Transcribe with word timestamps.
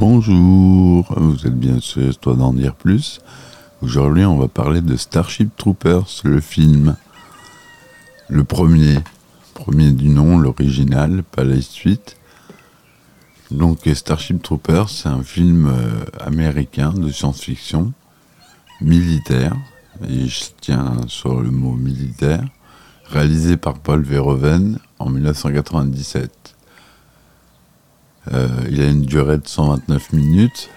Bonjour, 0.00 1.12
vous 1.16 1.44
êtes 1.44 1.58
bien 1.58 1.80
sûr 1.80 2.16
Toi 2.18 2.36
d'en 2.36 2.52
dire 2.52 2.76
plus. 2.76 3.20
Aujourd'hui, 3.82 4.24
on 4.24 4.38
va 4.38 4.46
parler 4.46 4.80
de 4.80 4.94
Starship 4.96 5.50
Troopers, 5.56 6.20
le 6.22 6.40
film. 6.40 6.94
Le 8.28 8.44
premier, 8.44 8.98
premier 9.54 9.90
du 9.90 10.08
nom, 10.08 10.38
l'original, 10.38 11.24
pas 11.24 11.42
la 11.42 11.60
suite. 11.60 12.16
Donc 13.50 13.90
Starship 13.92 14.40
Troopers, 14.40 14.88
c'est 14.88 15.08
un 15.08 15.24
film 15.24 15.66
euh, 15.66 16.04
américain 16.20 16.92
de 16.92 17.10
science-fiction, 17.10 17.92
militaire, 18.80 19.56
et 20.08 20.28
je 20.28 20.44
tiens 20.60 20.98
sur 21.08 21.40
le 21.40 21.50
mot 21.50 21.72
militaire, 21.72 22.44
réalisé 23.06 23.56
par 23.56 23.74
Paul 23.80 24.02
Verhoeven 24.02 24.78
en 25.00 25.10
1997. 25.10 26.54
Euh, 28.32 28.48
il 28.70 28.80
a 28.82 28.88
une 28.88 29.02
durée 29.02 29.38
de 29.38 29.46
129 29.46 30.12
minutes, 30.12 30.70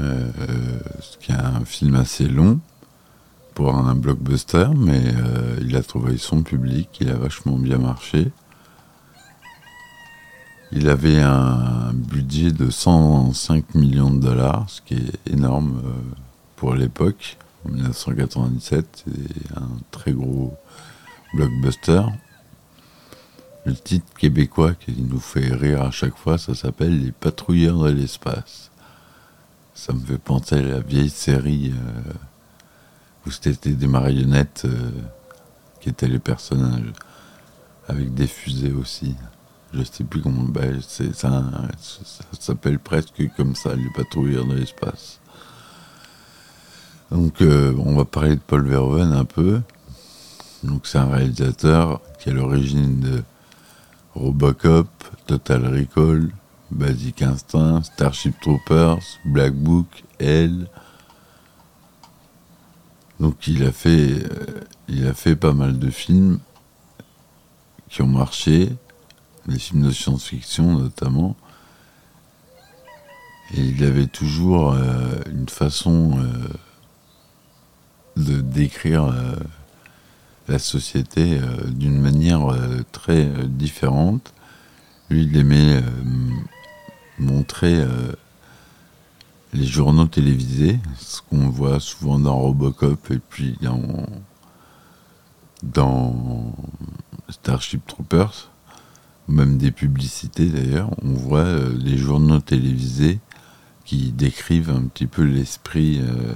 euh, 0.00 0.30
ce 1.00 1.18
qui 1.18 1.32
est 1.32 1.34
un 1.34 1.64
film 1.64 1.96
assez 1.96 2.28
long 2.28 2.60
pour 3.54 3.74
un 3.74 3.94
blockbuster, 3.94 4.68
mais 4.76 5.02
il 5.60 5.76
a 5.76 5.82
trouvé 5.82 6.16
son 6.16 6.42
public, 6.42 6.88
il 7.00 7.10
a 7.10 7.14
vachement 7.14 7.58
bien 7.58 7.78
marché. 7.78 8.30
Il 10.70 10.90
avait 10.90 11.20
un 11.20 11.92
budget 11.94 12.50
de 12.50 12.68
105 12.68 13.74
millions 13.74 14.10
de 14.10 14.20
dollars, 14.20 14.66
ce 14.68 14.82
qui 14.82 14.94
est 14.94 15.32
énorme 15.32 15.80
euh, 15.82 15.90
pour 16.56 16.74
l'époque. 16.74 17.38
En 17.66 17.70
1997, 17.70 19.04
c'est 19.06 19.56
un 19.56 19.68
très 19.90 20.12
gros 20.12 20.54
blockbuster. 21.32 22.02
Le 23.64 23.74
titre 23.74 24.06
québécois 24.16 24.74
qui 24.74 24.92
nous 25.02 25.20
fait 25.20 25.52
rire 25.54 25.82
à 25.82 25.90
chaque 25.90 26.16
fois, 26.16 26.38
ça 26.38 26.54
s'appelle 26.54 27.04
Les 27.04 27.12
Patrouilleurs 27.12 27.78
de 27.78 27.90
l'espace. 27.90 28.70
Ça 29.74 29.92
me 29.92 30.00
fait 30.00 30.18
penser 30.18 30.56
à 30.56 30.62
la 30.62 30.80
vieille 30.80 31.10
série 31.10 31.72
euh, 31.72 32.12
où 33.26 33.30
c'était 33.30 33.70
des 33.70 33.86
marionnettes 33.86 34.62
euh, 34.64 34.90
qui 35.80 35.90
étaient 35.90 36.08
les 36.08 36.18
personnages, 36.18 36.92
avec 37.88 38.14
des 38.14 38.26
fusées 38.26 38.72
aussi 38.72 39.14
je 39.72 39.82
sais 39.82 40.04
plus 40.04 40.20
comment, 40.22 40.44
bah, 40.44 40.62
ça, 40.80 41.04
ça, 41.12 41.42
s'appelle 42.38 42.78
presque 42.78 43.22
comme 43.36 43.54
ça, 43.54 43.74
les 43.74 43.90
patrouilleurs 43.94 44.46
de 44.46 44.54
l'espace. 44.54 45.20
Donc 47.10 47.40
euh, 47.40 47.74
on 47.78 47.94
va 47.94 48.04
parler 48.04 48.36
de 48.36 48.40
Paul 48.40 48.66
Verhoeven 48.66 49.12
un 49.12 49.24
peu. 49.24 49.60
Donc 50.62 50.86
c'est 50.86 50.98
un 50.98 51.08
réalisateur 51.08 52.00
qui 52.18 52.28
est 52.28 52.32
à 52.32 52.34
l'origine 52.34 53.00
de 53.00 53.22
Robocop, 54.18 54.88
Total 55.26 55.64
Recall, 55.66 56.30
Basic 56.72 57.22
Instinct, 57.22 57.84
Starship 57.84 58.38
Troopers, 58.40 59.02
Black 59.24 59.54
Book, 59.54 60.04
Elle. 60.18 60.68
Donc 63.20 63.46
il 63.46 63.64
a 63.64 63.72
fait, 63.72 64.24
euh, 64.24 64.60
il 64.88 65.06
a 65.06 65.14
fait 65.14 65.36
pas 65.36 65.52
mal 65.52 65.78
de 65.78 65.90
films 65.90 66.40
qui 67.88 68.02
ont 68.02 68.08
marché 68.08 68.70
les 69.46 69.58
films 69.58 69.82
de 69.82 69.92
science-fiction 69.92 70.78
notamment. 70.78 71.36
Et 73.54 73.60
il 73.60 73.84
avait 73.84 74.08
toujours 74.08 74.72
euh, 74.72 75.20
une 75.30 75.48
façon 75.48 76.18
euh, 76.18 76.48
de 78.16 78.40
décrire 78.40 79.14
la 80.48 80.58
société 80.58 81.38
d'une 81.68 82.00
manière 82.00 82.54
très 82.92 83.28
différente. 83.46 84.32
Lui, 85.10 85.24
il 85.24 85.36
aimait 85.36 85.82
montrer 87.18 87.84
les 89.52 89.66
journaux 89.66 90.06
télévisés, 90.06 90.78
ce 90.98 91.20
qu'on 91.22 91.48
voit 91.48 91.80
souvent 91.80 92.18
dans 92.18 92.38
Robocop 92.38 93.10
et 93.10 93.18
puis 93.18 93.58
dans, 95.62 96.54
Starship 97.28 97.86
Troopers 97.86 98.50
même 99.28 99.58
des 99.58 99.70
publicités 99.70 100.46
d'ailleurs, 100.46 100.90
on 101.02 101.12
voit 101.12 101.40
euh, 101.40 101.76
les 101.78 101.98
journaux 101.98 102.40
télévisés 102.40 103.18
qui 103.84 104.10
décrivent 104.12 104.70
un 104.70 104.82
petit 104.82 105.06
peu 105.06 105.22
l'esprit 105.22 106.00
euh, 106.00 106.34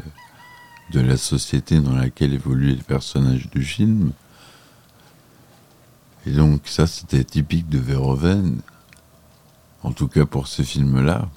de 0.93 1.01
la 1.01 1.17
société 1.17 1.81
dans 1.81 1.95
laquelle 1.95 2.35
évoluaient 2.35 2.75
les 2.75 2.83
personnages 2.83 3.49
du 3.51 3.63
film. 3.63 4.13
Et 6.27 6.33
donc 6.33 6.63
ça, 6.67 6.87
c'était 6.87 7.25
typique 7.25 7.69
de 7.69 7.79
Verhoeven, 7.79 8.61
en 9.83 9.93
tout 9.93 10.09
cas 10.09 10.27
pour 10.27 10.47
ce 10.47 10.63
film-là, 10.63 11.29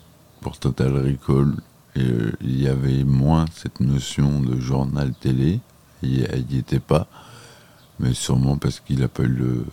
pour 0.42 0.60
Total 0.60 0.94
Recall. 0.96 1.54
Euh, 1.98 2.34
il 2.42 2.62
y 2.62 2.68
avait 2.68 3.04
moins 3.04 3.46
cette 3.56 3.80
notion 3.80 4.42
de 4.42 4.60
journal 4.60 5.14
télé, 5.14 5.62
il 6.04 6.28
n'y 6.50 6.58
était 6.58 6.80
pas, 6.80 7.08
mais 8.00 8.14
sûrement 8.14 8.58
parce 8.58 8.82
qu'il 8.82 9.00
n'a 9.00 9.08
pas 9.08 9.24
eu 9.24 9.28
le, 9.28 9.66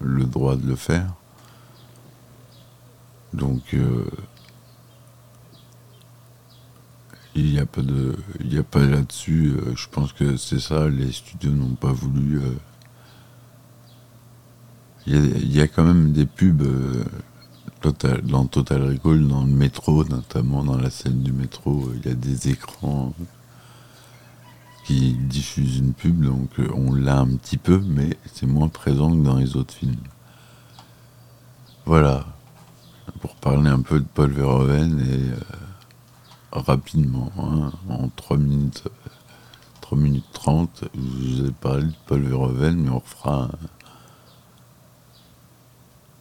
le 0.00 0.24
droit 0.24 0.56
de 0.56 0.66
le 0.66 0.76
faire. 0.76 1.14
Donc, 3.32 3.74
euh, 3.74 4.04
il 7.34 7.52
n'y 7.52 7.58
a 7.58 7.66
pas 7.66 7.82
de, 7.82 8.16
il 8.40 8.58
a 8.58 8.62
pas 8.62 8.84
là-dessus. 8.84 9.54
Euh, 9.56 9.74
je 9.76 9.88
pense 9.88 10.12
que 10.12 10.36
c'est 10.36 10.60
ça. 10.60 10.88
Les 10.88 11.12
studios 11.12 11.52
n'ont 11.52 11.74
pas 11.74 11.92
voulu. 11.92 12.38
Euh, 12.38 12.54
il 15.06 15.52
y, 15.52 15.60
a 15.60 15.66
quand 15.66 15.84
même 15.84 16.12
des 16.12 16.26
pubs 16.26 16.62
total, 17.80 18.22
dans 18.22 18.46
Total 18.46 18.80
Recall, 18.82 19.26
dans 19.26 19.42
le 19.42 19.50
métro, 19.50 20.04
notamment 20.04 20.62
dans 20.62 20.76
la 20.76 20.90
scène 20.90 21.22
du 21.22 21.32
métro. 21.32 21.90
Il 21.96 22.08
y 22.08 22.12
a 22.12 22.14
des 22.14 22.50
écrans 22.50 23.12
qui 24.84 25.14
diffusent 25.14 25.78
une 25.78 25.92
pub, 25.92 26.24
donc 26.24 26.50
on 26.74 26.94
l'a 26.94 27.18
un 27.18 27.36
petit 27.36 27.56
peu, 27.56 27.82
mais 27.84 28.16
c'est 28.32 28.46
moins 28.46 28.68
présent 28.68 29.10
que 29.10 29.24
dans 29.24 29.38
les 29.38 29.56
autres 29.56 29.74
films. 29.74 29.96
Voilà, 31.84 32.24
pour 33.20 33.34
parler 33.34 33.70
un 33.70 33.80
peu 33.80 33.98
de 33.98 34.06
Paul 34.14 34.30
Verhoeven 34.30 35.00
et 35.00 35.30
euh, 35.30 35.36
rapidement, 36.52 37.32
hein, 37.38 37.72
en 37.88 38.08
3 38.08 38.36
minutes, 38.36 38.84
3 39.80 39.98
minutes 39.98 40.24
30, 40.32 40.84
je 40.94 41.00
vous 41.00 41.46
ai 41.46 41.52
parlé 41.52 41.84
de 41.84 41.92
Paul 42.06 42.22
Verhoeven, 42.22 42.76
mais 42.76 42.90
on 42.90 42.98
refera 42.98 43.50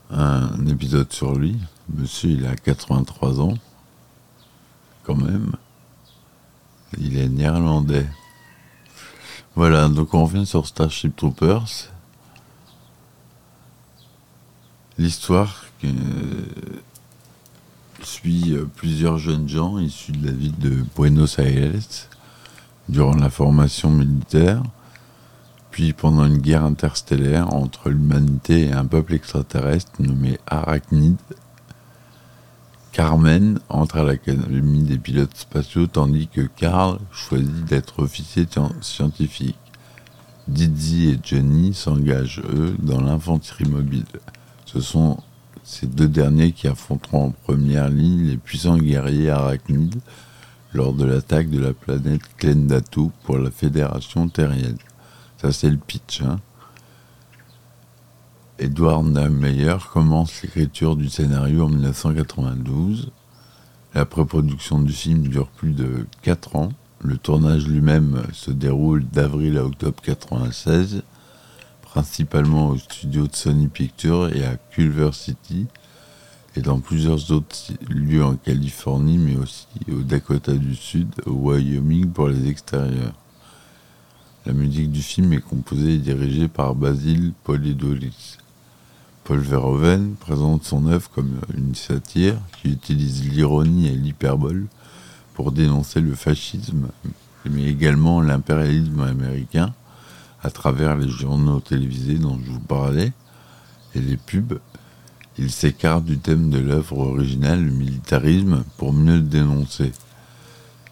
un, 0.09 0.65
épisode 0.67 1.11
sur 1.11 1.35
lui. 1.35 1.57
Monsieur, 1.93 2.31
il 2.31 2.45
a 2.45 2.55
83 2.55 3.41
ans, 3.41 3.55
quand 5.03 5.15
même. 5.15 5.51
Il 6.97 7.17
est 7.17 7.29
néerlandais. 7.29 8.07
Voilà, 9.55 9.89
donc 9.89 10.13
on 10.13 10.25
revient 10.25 10.45
sur 10.45 10.65
Starship 10.65 11.15
Troopers. 11.15 11.91
L'histoire 14.97 15.65
suit 18.03 18.53
euh, 18.53 18.65
plusieurs 18.75 19.17
jeunes 19.17 19.47
gens 19.47 19.77
issus 19.79 20.11
de 20.11 20.25
la 20.27 20.31
ville 20.31 20.57
de 20.57 20.83
Buenos 20.95 21.39
Aires 21.39 21.73
durant 22.89 23.15
la 23.15 23.29
formation 23.29 23.89
militaire, 23.89 24.63
puis 25.69 25.93
pendant 25.93 26.25
une 26.25 26.39
guerre 26.39 26.65
interstellaire 26.65 27.53
entre 27.53 27.89
l'humanité 27.89 28.65
et 28.67 28.73
un 28.73 28.85
peuple 28.85 29.13
extraterrestre 29.13 29.91
nommé 29.99 30.39
Arachnid. 30.47 31.17
Carmen 32.91 33.59
entre 33.69 33.97
à 33.99 34.03
l'académie 34.03 34.83
des 34.83 34.97
pilotes 34.97 35.37
spatiaux 35.37 35.87
tandis 35.87 36.27
que 36.27 36.41
Carl 36.41 36.99
choisit 37.11 37.63
d'être 37.65 38.03
officier 38.03 38.45
scientifique. 38.81 39.55
Dizzy 40.49 41.11
et 41.11 41.19
Johnny 41.23 41.73
s'engagent, 41.73 42.41
eux, 42.53 42.75
dans 42.79 42.99
l'infanterie 42.99 43.69
mobile. 43.69 44.03
Ce 44.65 44.81
sont 44.81 45.17
ces 45.63 45.87
deux 45.87 46.07
derniers 46.07 46.51
qui 46.51 46.67
affronteront 46.67 47.25
en 47.27 47.31
première 47.31 47.89
ligne 47.89 48.27
les 48.27 48.37
puissants 48.37 48.77
guerriers 48.77 49.29
arachnides 49.29 49.99
lors 50.73 50.93
de 50.93 51.05
l'attaque 51.05 51.49
de 51.49 51.59
la 51.59 51.73
planète 51.73 52.21
Klendatu 52.37 53.09
pour 53.23 53.37
la 53.37 53.51
Fédération 53.51 54.27
terrienne. 54.29 54.77
Ça, 55.37 55.51
c'est 55.51 55.69
le 55.69 55.77
pitch. 55.77 56.21
Hein. 56.21 56.39
Edward 58.59 59.05
Nahmeyer 59.05 59.77
commence 59.91 60.41
l'écriture 60.43 60.95
du 60.95 61.09
scénario 61.09 61.65
en 61.65 61.69
1992. 61.69 63.11
La 63.93 64.05
pré-production 64.05 64.79
du 64.79 64.93
film 64.93 65.23
dure 65.23 65.47
plus 65.47 65.73
de 65.73 66.05
4 66.21 66.55
ans. 66.55 66.69
Le 67.03 67.17
tournage 67.17 67.67
lui-même 67.67 68.23
se 68.31 68.51
déroule 68.51 69.03
d'avril 69.05 69.57
à 69.57 69.65
octobre 69.65 69.97
1996 70.05 71.03
principalement 71.91 72.69
au 72.69 72.77
studio 72.77 73.27
de 73.27 73.35
Sony 73.35 73.67
Pictures 73.67 74.33
et 74.33 74.45
à 74.45 74.55
Culver 74.55 75.09
City, 75.11 75.67
et 76.55 76.61
dans 76.61 76.79
plusieurs 76.79 77.31
autres 77.31 77.55
lieux 77.89 78.23
en 78.23 78.35
Californie, 78.35 79.17
mais 79.17 79.35
aussi 79.35 79.67
au 79.91 80.01
Dakota 80.01 80.53
du 80.53 80.73
Sud, 80.73 81.09
au 81.25 81.31
Wyoming 81.31 82.07
pour 82.07 82.29
les 82.29 82.47
extérieurs. 82.47 83.13
La 84.45 84.53
musique 84.53 84.89
du 84.89 85.01
film 85.01 85.33
est 85.33 85.41
composée 85.41 85.95
et 85.95 85.97
dirigée 85.97 86.47
par 86.47 86.75
Basil 86.75 87.33
Polidoris. 87.43 88.37
Paul 89.25 89.39
Verhoeven 89.39 90.15
présente 90.15 90.63
son 90.63 90.87
œuvre 90.87 91.09
comme 91.09 91.41
une 91.55 91.75
satire 91.75 92.37
qui 92.61 92.69
utilise 92.69 93.29
l'ironie 93.29 93.87
et 93.87 93.95
l'hyperbole 93.95 94.65
pour 95.33 95.51
dénoncer 95.51 95.99
le 95.99 96.15
fascisme, 96.15 96.87
mais 97.49 97.65
également 97.65 98.21
l'impérialisme 98.21 99.01
américain 99.01 99.73
à 100.43 100.49
travers 100.49 100.95
les 100.95 101.09
journaux 101.09 101.59
télévisés 101.59 102.17
dont 102.17 102.39
je 102.43 102.51
vous 102.51 102.59
parlais 102.59 103.11
et 103.95 104.01
les 104.01 104.17
pubs. 104.17 104.59
Il 105.37 105.51
s'écarte 105.51 106.05
du 106.05 106.17
thème 106.19 106.49
de 106.49 106.59
l'œuvre 106.59 106.99
originale, 106.99 107.63
le 107.63 107.71
militarisme, 107.71 108.63
pour 108.77 108.93
mieux 108.93 109.15
le 109.15 109.21
dénoncer. 109.21 109.91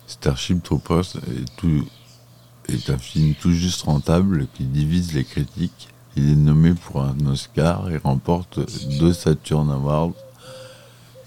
Starship 0.08 0.64
Troopers 0.64 1.18
est, 1.28 2.74
est 2.74 2.90
un 2.90 2.98
film 2.98 3.36
tout 3.36 3.52
juste 3.52 3.82
rentable 3.82 4.48
qui 4.54 4.64
divise 4.64 5.14
les 5.14 5.24
critiques. 5.24 5.90
Il 6.16 6.30
est 6.30 6.36
nommé 6.36 6.74
pour 6.74 7.02
un 7.02 7.18
Oscar 7.28 7.90
et 7.92 7.98
remporte 7.98 8.60
deux 9.00 9.14
Saturn 9.14 9.70
Awards. 9.70 10.14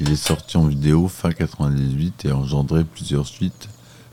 Il 0.01 0.11
est 0.11 0.17
sorti 0.17 0.57
en 0.57 0.67
vidéo 0.67 1.07
fin 1.07 1.33
98 1.33 2.25
et 2.25 2.31
a 2.31 2.37
engendré 2.37 2.83
plusieurs 2.85 3.27
suites, 3.27 3.69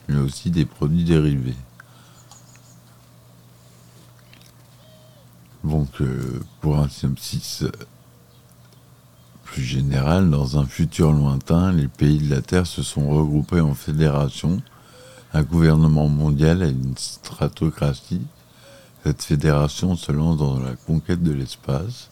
mais 0.08 0.20
aussi 0.20 0.52
des 0.52 0.66
produits 0.66 1.04
dérivés. 1.04 1.56
Donc, 5.64 6.02
euh, 6.02 6.40
pour 6.62 6.78
un 6.78 6.88
synopsis 6.88 7.66
plus 9.44 9.64
général, 9.64 10.30
dans 10.30 10.58
un 10.58 10.66
futur 10.66 11.12
lointain, 11.12 11.72
les 11.72 11.88
pays 11.88 12.20
de 12.20 12.34
la 12.34 12.42
Terre 12.42 12.68
se 12.68 12.84
sont 12.84 13.10
regroupés 13.10 13.62
en 13.62 13.74
fédérations, 13.74 14.62
un 15.34 15.44
gouvernement 15.44 16.08
mondial 16.08 16.64
et 16.64 16.70
une 16.70 16.96
stratocratie. 16.96 18.22
Cette 19.04 19.24
fédération 19.24 19.96
se 19.96 20.12
lance 20.12 20.38
dans 20.38 20.60
la 20.60 20.76
conquête 20.76 21.24
de 21.24 21.32
l'espace. 21.32 22.10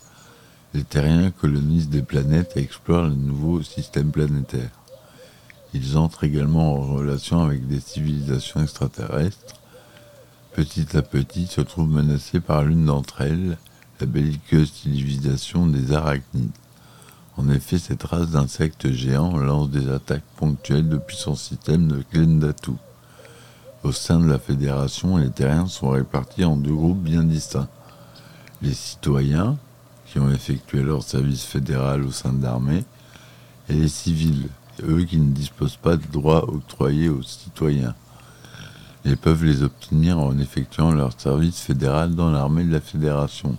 Les 0.74 0.84
terriens 0.84 1.32
colonisent 1.32 1.90
des 1.90 2.02
planètes 2.02 2.54
et 2.56 2.62
explorent 2.62 3.08
les 3.08 3.16
nouveaux 3.16 3.62
systèmes 3.62 4.12
planétaires. 4.12 4.72
Ils 5.74 5.98
entrent 5.98 6.24
également 6.24 6.74
en 6.74 6.94
relation 6.96 7.44
avec 7.44 7.68
des 7.68 7.80
civilisations 7.80 8.62
extraterrestres 8.62 9.56
petit 10.58 10.98
à 10.98 11.04
petit 11.04 11.46
se 11.46 11.62
trouve 11.62 11.88
menacée 11.88 12.40
par 12.40 12.64
l'une 12.64 12.88
d'entre 12.88 13.22
elles, 13.22 13.60
la 14.00 14.08
belliqueuse 14.08 14.72
civilisation 14.72 15.68
des 15.68 15.94
arachnides. 15.94 16.50
En 17.38 17.48
effet, 17.52 17.78
cette 17.78 18.02
race 18.02 18.32
d'insectes 18.32 18.92
géants 18.92 19.38
lance 19.38 19.70
des 19.70 19.88
attaques 19.92 20.26
ponctuelles 20.36 20.90
depuis 20.90 21.16
son 21.16 21.36
système 21.36 21.88
de 21.88 22.04
Glendatu. 22.12 22.72
Au 23.84 23.92
sein 23.92 24.20
de 24.20 24.28
la 24.28 24.40
fédération, 24.40 25.18
les 25.18 25.30
terriens 25.30 25.68
sont 25.68 25.92
répartis 25.92 26.44
en 26.44 26.56
deux 26.56 26.74
groupes 26.74 27.04
bien 27.04 27.22
distincts. 27.22 27.70
Les 28.64 28.74
citoyens, 28.74 29.58
qui 30.08 30.18
ont 30.18 30.32
effectué 30.32 30.82
leur 30.82 31.04
service 31.04 31.44
fédéral 31.44 32.04
au 32.04 32.12
sein 32.12 32.34
de 32.34 32.42
l'armée, 32.42 32.84
et 33.70 33.74
les 33.74 33.90
civils, 33.90 34.50
eux 34.82 35.04
qui 35.04 35.20
ne 35.20 35.34
disposent 35.34 35.78
pas 35.78 35.98
de 35.98 36.08
droits 36.12 36.52
octroyés 36.52 37.10
aux 37.10 37.22
citoyens 37.22 37.94
et 39.08 39.16
peuvent 39.16 39.46
les 39.46 39.64
obtenir 39.64 40.20
en 40.20 40.38
effectuant 40.38 40.92
leur 40.92 41.20
service 41.20 41.62
fédéral 41.62 42.14
dans 42.14 42.30
l'armée 42.30 42.66
de 42.66 42.74
la 42.74 42.82
Fédération. 42.82 43.56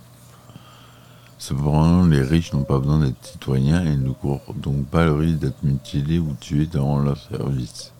Cependant, 1.39 2.05
les 2.05 2.21
riches 2.21 2.53
n'ont 2.53 2.65
pas 2.65 2.79
besoin 2.79 2.99
d'être 2.99 3.25
citoyens 3.25 3.85
et 3.85 3.97
ne 3.97 4.11
courent 4.11 4.55
donc 4.55 4.87
pas 4.87 5.05
le 5.05 5.15
risque 5.15 5.39
d'être 5.39 5.63
mutilés 5.63 6.19
ou 6.19 6.35
tués 6.41 6.67
durant 6.67 6.99
leur 6.99 7.17
service. 7.17 7.93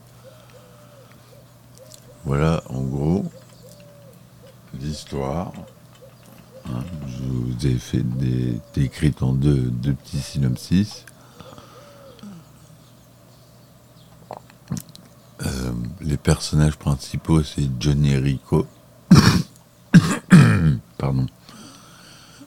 Voilà 2.25 2.63
en 2.69 2.83
gros 2.83 3.25
l'histoire. 4.79 5.53
Hein, 6.67 6.83
je 7.07 7.23
vous 7.23 7.67
ai 7.67 7.79
fait 7.79 8.03
des, 8.03 8.61
décrites 8.75 9.23
en 9.23 9.33
deux, 9.33 9.71
deux 9.71 9.95
petits 9.95 10.19
synopsis. 10.19 11.07
Euh, 15.47 15.58
les 16.01 16.17
personnages 16.17 16.77
principaux, 16.77 17.43
c'est 17.43 17.69
Johnny 17.81 18.17
Rico. 18.17 18.67
Pardon. 20.99 21.27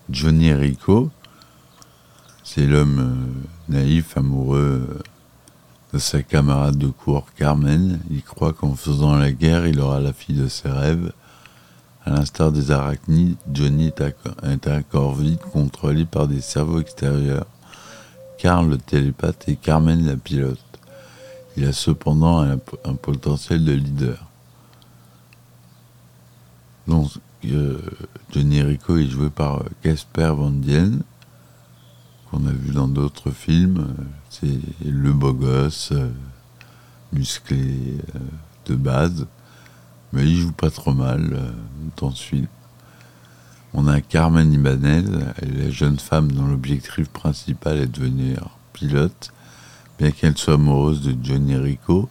Johnny 0.09 0.53
Rico, 0.53 1.09
c'est 2.44 2.68
l'homme 2.68 3.00
euh, 3.69 3.73
naïf, 3.73 4.18
amoureux 4.18 4.88
euh, 4.89 5.00
de 5.94 6.00
sa 6.00 6.21
camarade 6.21 6.77
de 6.77 6.88
cour 6.88 7.27
Carmen. 7.38 8.00
Il 8.09 8.23
croit 8.23 8.53
qu'en 8.53 8.75
faisant 8.75 9.15
la 9.15 9.31
guerre, 9.31 9.68
il 9.68 9.79
aura 9.79 10.00
la 10.00 10.13
fille 10.13 10.35
de 10.35 10.47
ses 10.47 10.69
rêves. 10.69 11.13
À 12.03 12.12
l'instar 12.12 12.51
des 12.51 12.71
arachnides, 12.71 13.38
Johnny 13.53 13.91
est 14.44 14.68
un 14.68 14.81
corps 14.81 15.15
vide 15.15 15.39
contrôlé 15.39 16.06
par 16.06 16.27
des 16.27 16.41
cerveaux 16.41 16.79
extérieurs. 16.79 17.45
Carl 18.38 18.68
le 18.69 18.77
télépathe 18.77 19.47
et 19.47 19.56
Carmen 19.56 20.06
la 20.06 20.18
pilote. 20.18 20.70
Il 21.57 21.65
a 21.65 21.74
cependant 21.74 22.39
un, 22.39 22.57
potentiel 22.95 23.65
de 23.65 23.74
leader. 23.74 24.25
Donc, 26.88 27.12
euh, 27.45 27.80
Johnny 28.33 28.62
Rico 28.62 28.98
est 28.98 29.07
joué 29.07 29.30
par 29.30 29.63
Casper 29.81 30.33
Van 30.36 30.51
Dien, 30.51 30.92
qu'on 32.30 32.45
a 32.48 32.51
vu 32.51 32.71
dans 32.71 32.88
d'autres 32.88 33.31
films. 33.31 33.94
C'est 34.30 34.59
le 34.86 35.12
beau 35.12 35.33
gosse, 35.33 35.92
euh, 35.92 36.09
musclé 37.12 37.97
euh, 38.15 38.19
de 38.68 38.75
base, 38.75 39.27
mais 40.13 40.24
il 40.24 40.38
joue 40.38 40.54
pas 40.54 40.71
trop 40.71 40.94
mal 40.94 41.54
dans 41.97 42.12
ce 42.12 42.24
film. 42.24 42.47
On 43.74 43.88
a 43.88 44.01
Carmen 44.01 44.51
Ibanez, 44.51 45.04
la 45.42 45.69
jeune 45.69 46.00
femme 46.00 46.31
dont 46.31 46.45
l'objectif 46.45 47.09
principal 47.09 47.77
est 47.77 47.88
de 47.88 47.92
devenir 47.92 48.50
pilote 48.74 49.31
Bien 49.97 50.11
qu'elle 50.11 50.38
soit 50.38 50.55
amoureuse 50.55 51.01
de 51.01 51.15
Johnny 51.23 51.55
Rico, 51.55 52.09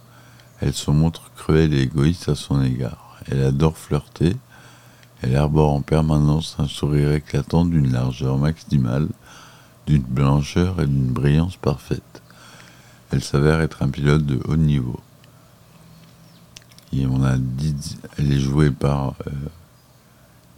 elle 0.59 0.73
se 0.73 0.91
montre 0.91 1.31
cruelle 1.35 1.73
et 1.73 1.81
égoïste 1.81 2.29
à 2.29 2.35
son 2.35 2.61
égard. 2.63 3.17
Elle 3.27 3.43
adore 3.43 3.77
flirter. 3.77 4.35
Elle 5.21 5.35
arbore 5.35 5.71
en 5.71 5.81
permanence 5.81 6.55
un 6.57 6.67
sourire 6.67 7.11
éclatant 7.11 7.65
d'une 7.65 7.91
largeur 7.91 8.37
maximale, 8.37 9.07
d'une 9.85 10.01
blancheur 10.01 10.81
et 10.81 10.87
d'une 10.87 11.11
brillance 11.11 11.57
parfaite. 11.57 12.21
Elle 13.11 13.23
s'avère 13.23 13.61
être 13.61 13.83
un 13.83 13.89
pilote 13.89 14.25
de 14.25 14.39
haut 14.47 14.55
niveau. 14.55 14.99
On 16.93 17.23
a 17.23 17.35
elle 18.17 18.31
est 18.31 18.39
jouée 18.39 18.71
par 18.71 19.15
euh, 19.27 19.31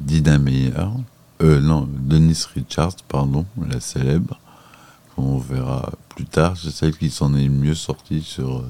Dina 0.01 0.39
Meyer, 0.39 0.71
euh, 1.41 1.59
non, 1.59 1.87
Denise 1.91 2.45
Richards, 2.45 2.95
pardon, 3.07 3.45
la 3.69 3.79
célèbre 3.79 4.39
on 5.17 5.38
verra 5.38 5.91
plus 6.10 6.25
tard, 6.25 6.58
c'est 6.58 6.72
celle 6.72 6.98
qui 6.98 7.10
s'en 7.10 7.36
est 7.36 7.50
mieux 7.50 7.75
sortie 7.75 8.22
sur 8.22 8.63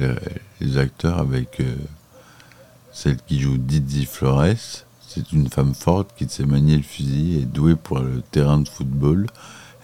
euh, 0.00 0.16
les, 0.60 0.78
acteurs 0.78 1.18
avec 1.18 1.60
euh, 1.60 1.76
celle 2.92 3.18
qui 3.18 3.40
joue 3.40 3.56
Didi 3.56 4.06
Flores. 4.06 4.84
C'est 5.00 5.32
une 5.32 5.48
femme 5.48 5.74
forte 5.74 6.10
qui 6.16 6.28
sait 6.28 6.44
manier 6.44 6.76
le 6.76 6.82
fusil 6.82 7.38
et 7.38 7.44
douée 7.44 7.76
pour 7.76 8.00
le 8.00 8.22
terrain 8.22 8.58
de 8.58 8.68
football. 8.68 9.26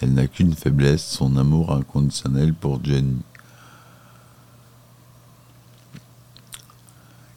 Elle 0.01 0.15
n'a 0.15 0.27
qu'une 0.27 0.55
faiblesse, 0.55 1.05
son 1.05 1.37
amour 1.37 1.73
inconditionnel 1.73 2.55
pour 2.55 2.85
Jenny. 2.85 3.23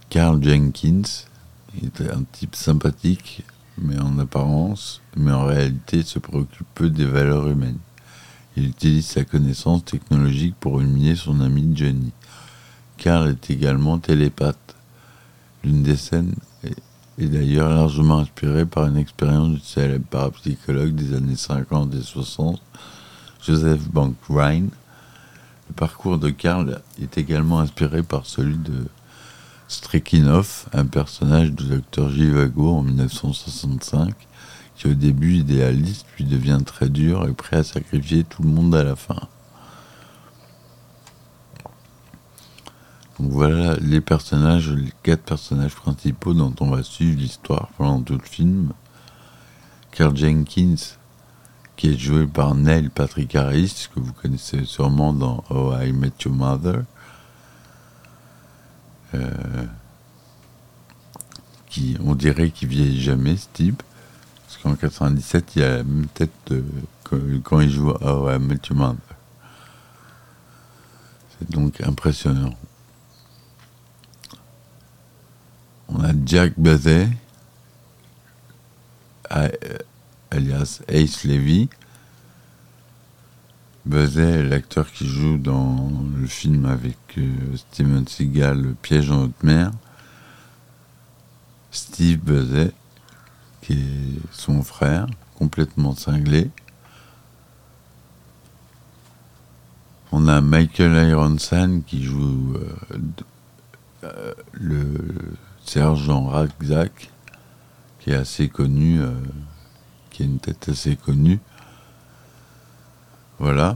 Carl 0.09 0.41
Jenkins 0.43 1.25
est 1.83 2.01
un 2.01 2.23
type 2.31 2.55
sympathique, 2.55 3.43
mais 3.77 3.99
en 3.99 4.17
apparence, 4.17 5.01
mais 5.15 5.31
en 5.31 5.45
réalité 5.45 6.03
se 6.03 6.19
préoccupe 6.19 6.67
peu 6.73 6.89
des 6.89 7.05
valeurs 7.05 7.47
humaines. 7.47 7.79
Il 8.57 8.67
utilise 8.67 9.05
sa 9.05 9.25
connaissance 9.25 9.83
technologique 9.83 10.55
pour 10.59 10.79
humilier 10.79 11.15
son 11.15 11.41
ami 11.41 11.69
Johnny. 11.75 12.11
Carl 12.97 13.29
est 13.29 13.49
également 13.49 13.97
télépathe. 13.97 14.75
L'une 15.63 15.83
des 15.83 15.97
scènes 15.97 16.35
est, 16.63 17.25
d'ailleurs 17.25 17.69
largement 17.69 18.19
inspirée 18.19 18.65
par 18.65 18.85
une 18.87 18.97
expérience 18.97 19.49
du 19.49 19.59
célèbre 19.59 20.05
parapsychologue 20.09 20.95
des 20.95 21.13
années 21.15 21.35
50 21.35 21.93
et 21.95 22.01
60, 22.01 22.61
Joseph 23.45 23.89
Bank 23.89 24.15
Rhine. 24.29 24.69
Le 25.67 25.73
parcours 25.75 26.17
de 26.17 26.29
Carl 26.29 26.81
est 27.01 27.17
également 27.17 27.59
inspiré 27.59 28.03
par 28.03 28.25
celui 28.25 28.57
de 28.57 28.85
Strekinov, 29.67 30.67
un 30.73 30.85
personnage 30.85 31.51
du 31.51 31.65
docteur 31.65 32.09
Givago 32.09 32.69
en 32.69 32.83
1965, 32.83 34.13
qui 34.75 34.87
au 34.87 34.93
début 34.93 35.35
idéaliste 35.35 36.05
puis 36.13 36.25
devient 36.25 36.59
très 36.65 36.89
dur 36.89 37.27
et 37.27 37.33
prêt 37.33 37.57
à 37.57 37.63
sacrifier 37.63 38.23
tout 38.23 38.43
le 38.43 38.49
monde 38.49 38.75
à 38.75 38.83
la 38.83 38.95
fin. 38.95 39.19
Donc 43.19 43.31
voilà 43.31 43.75
les 43.75 44.01
personnages, 44.01 44.69
les 44.69 44.91
quatre 45.01 45.23
personnages 45.23 45.75
principaux 45.75 46.33
dont 46.33 46.53
on 46.59 46.69
va 46.69 46.83
suivre 46.83 47.17
l'histoire 47.17 47.69
pendant 47.77 48.01
tout 48.01 48.17
le 48.17 48.27
film. 48.27 48.73
Carl 49.91 50.15
Jenkins, 50.17 50.97
qui 51.77 51.91
est 51.91 51.97
joué 51.97 52.27
par 52.27 52.53
Neil 52.55 52.89
Patrick 52.89 53.33
Harris, 53.35 53.87
que 53.93 54.01
vous 54.01 54.11
connaissez 54.11 54.65
sûrement 54.65 55.13
dans 55.13 55.45
Oh 55.49 55.73
I 55.79 55.93
Met 55.93 56.11
Your 56.25 56.33
Mother. 56.33 56.83
Euh, 59.13 59.65
qui, 61.69 61.97
on 62.03 62.15
dirait 62.15 62.49
qu'il 62.49 62.67
vieillit 62.67 63.01
jamais, 63.01 63.37
ce 63.37 63.47
type. 63.53 63.81
Parce 64.55 64.63
qu'en 64.63 64.75
97, 64.75 65.55
il 65.55 65.61
y 65.61 65.65
a 65.65 65.77
la 65.77 65.83
même 65.83 66.07
tête 66.07 66.31
de, 66.47 66.63
quand, 67.43 67.59
il 67.59 67.69
joue 67.69 67.91
à 67.91 68.19
ouais. 68.21 68.37
C'est 71.37 71.51
donc 71.51 71.81
impressionnant. 71.81 72.53
On 75.89 76.03
a 76.03 76.11
Jack 76.25 76.53
Bazet, 76.57 77.09
alias 80.31 80.81
Ace 80.87 81.23
Levy. 81.25 81.69
Bazet 83.85 84.41
l'acteur 84.43 84.91
qui 84.91 85.07
joue 85.07 85.37
dans 85.37 85.91
le 86.17 86.25
film 86.25 86.65
avec 86.65 86.97
euh, 87.19 87.55
Steven 87.55 88.07
Seagal, 88.07 88.59
Le 88.59 88.73
piège 88.73 89.11
en 89.11 89.25
haute 89.25 89.43
mer. 89.43 89.71
Steve 91.69 92.17
Bazet, 92.19 92.71
qui 93.65 93.73
est 93.73 94.19
son 94.31 94.61
frère, 94.61 95.07
complètement 95.39 95.95
cinglé. 95.95 96.51
On 100.11 100.27
a 100.27 100.39
Michael 100.39 101.09
Ironson 101.09 101.81
qui 101.85 102.03
joue 102.03 102.53
euh, 102.55 102.97
euh, 104.03 104.33
le 104.53 104.93
sergent 105.63 106.25
Rackzack, 106.25 107.09
qui 107.99 108.11
est 108.11 108.15
assez 108.15 108.49
connu, 108.49 109.01
euh, 109.01 109.11
qui 110.11 110.21
a 110.21 110.25
une 110.25 110.39
tête 110.39 110.69
assez 110.69 110.95
connue. 110.95 111.39
Voilà. 113.39 113.75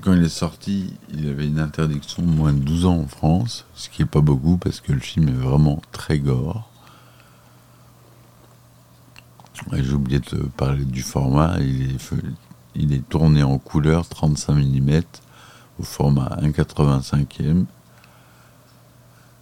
Quand 0.00 0.14
il 0.14 0.24
est 0.24 0.30
sorti, 0.30 0.94
il 1.12 1.28
avait 1.28 1.46
une 1.46 1.58
interdiction 1.58 2.22
de 2.22 2.28
moins 2.28 2.54
de 2.54 2.60
12 2.60 2.86
ans 2.86 3.00
en 3.00 3.06
France, 3.06 3.66
ce 3.74 3.90
qui 3.90 4.00
n'est 4.00 4.08
pas 4.08 4.22
beaucoup 4.22 4.56
parce 4.56 4.80
que 4.80 4.92
le 4.92 5.00
film 5.00 5.28
est 5.28 5.32
vraiment 5.32 5.82
très 5.92 6.18
gore. 6.18 6.69
J'ai 9.72 9.92
oublié 9.92 10.20
de 10.20 10.42
parler 10.56 10.84
du 10.84 11.02
format. 11.02 11.56
Il 11.60 11.94
est, 11.94 12.12
il 12.74 12.92
est 12.92 13.08
tourné 13.08 13.42
en 13.42 13.58
couleur 13.58 14.08
35 14.08 14.54
mm 14.54 15.02
au 15.78 15.82
format 15.82 16.36
1,85e 16.42 17.66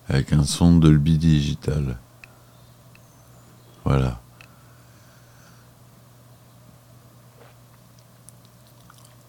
avec 0.08 0.32
un 0.32 0.44
son 0.44 0.76
Dolby 0.76 1.18
Digital. 1.18 1.98
Voilà. 3.84 4.20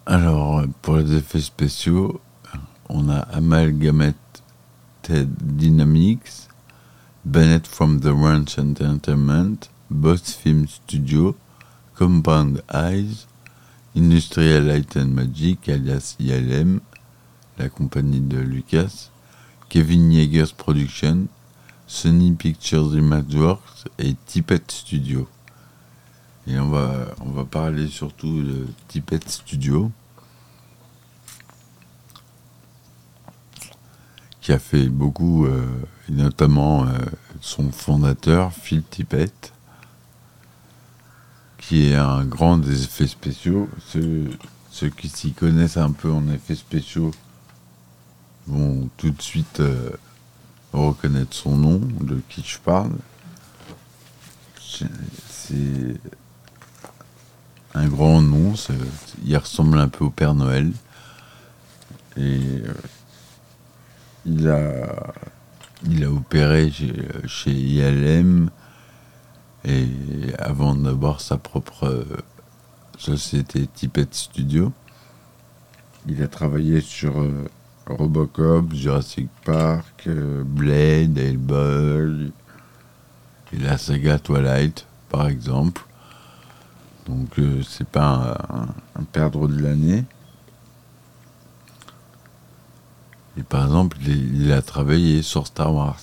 Alors, 0.05 0.63
pour 0.81 0.97
les 0.97 1.13
effets 1.13 1.41
spéciaux, 1.41 2.19
on 2.87 3.09
a 3.09 3.19
Amalgamated 3.19 4.15
Dynamics, 5.07 6.47
Bennett 7.25 7.67
from 7.67 7.99
the 7.99 8.11
Ranch 8.11 8.57
Entertainment, 8.57 9.69
Boss 9.89 10.33
Film 10.33 10.67
Studio, 10.67 11.35
Compound 11.95 12.61
Eyes, 12.71 13.27
Industrial 13.95 14.63
Light 14.63 14.95
and 14.97 15.07
Magic, 15.07 15.67
alias 15.67 16.15
ILM, 16.19 16.79
la 17.57 17.69
compagnie 17.69 18.21
de 18.21 18.37
Lucas, 18.37 19.09
Kevin 19.67 20.11
Yeager's 20.11 20.51
Production, 20.51 21.27
Sony 21.87 22.33
Pictures 22.33 22.93
Imageworks 22.93 23.85
et 23.97 24.15
Tippett 24.25 24.71
Studio. 24.71 25.27
Et 26.45 26.59
on 26.59 26.69
va, 26.69 27.15
on 27.21 27.31
va 27.31 27.45
parler 27.45 27.87
surtout 27.87 28.43
de 28.43 28.67
Tippett 28.87 29.27
Studio, 29.27 29.91
qui 34.39 34.53
a 34.53 34.59
fait 34.59 34.87
beaucoup, 34.87 35.45
euh, 35.45 35.65
notamment 36.09 36.85
euh, 36.85 36.91
son 37.41 37.71
fondateur, 37.71 38.53
Phil 38.53 38.83
Tippett, 38.83 39.51
qui 41.69 41.91
est 41.91 41.95
un 41.95 42.25
grand 42.25 42.57
des 42.57 42.83
effets 42.83 43.05
spéciaux. 43.05 43.69
Ceux, 43.89 44.27
ceux 44.71 44.89
qui 44.89 45.07
s'y 45.07 45.33
connaissent 45.33 45.77
un 45.77 45.91
peu 45.91 46.11
en 46.11 46.27
effets 46.29 46.55
spéciaux 46.55 47.11
vont 48.47 48.89
tout 48.97 49.11
de 49.11 49.21
suite 49.21 49.59
euh, 49.59 49.91
reconnaître 50.73 51.35
son 51.35 51.55
nom, 51.55 51.79
de 52.01 52.19
qui 52.27 52.41
je 52.43 52.57
parle. 52.57 52.89
C'est 55.29 55.99
un 57.75 57.87
grand 57.87 58.23
nom, 58.23 58.55
il 59.23 59.37
ressemble 59.37 59.77
un 59.77 59.89
peu 59.89 60.05
au 60.05 60.09
Père 60.09 60.33
Noël. 60.33 60.71
Et 62.17 62.39
euh, 62.65 62.73
il, 64.25 64.49
a, 64.49 65.13
il 65.87 66.03
a 66.03 66.11
opéré 66.11 66.71
chez, 66.71 66.95
chez 67.27 67.51
ILM 67.51 68.49
et 69.65 69.87
avant 70.37 70.75
d'avoir 70.75 71.19
sa 71.19 71.37
propre 71.37 71.85
euh, 71.85 72.05
société 72.97 73.67
Tippett 73.67 74.13
Studio, 74.13 74.71
il 76.07 76.23
a 76.23 76.27
travaillé 76.27 76.79
sur 76.79 77.19
euh, 77.19 77.45
Robocop, 77.87 78.73
Jurassic 78.73 79.29
Park, 79.43 80.03
euh, 80.07 80.43
Blade, 80.45 81.17
Hellboy 81.17 82.31
et 83.51 83.57
la 83.57 83.77
saga 83.77 84.17
Twilight, 84.17 84.85
par 85.09 85.27
exemple. 85.27 85.81
Donc 87.05 87.41
c'est 87.67 87.87
pas 87.87 88.37
un, 88.95 89.03
perdre 89.03 89.47
de 89.47 89.59
l'année. 89.59 90.05
Et 93.35 93.41
par 93.41 93.63
exemple, 93.63 93.97
il 94.05 94.51
a 94.51 94.61
travaillé 94.61 95.23
sur 95.23 95.47
Star 95.47 95.73
Wars. 95.73 95.97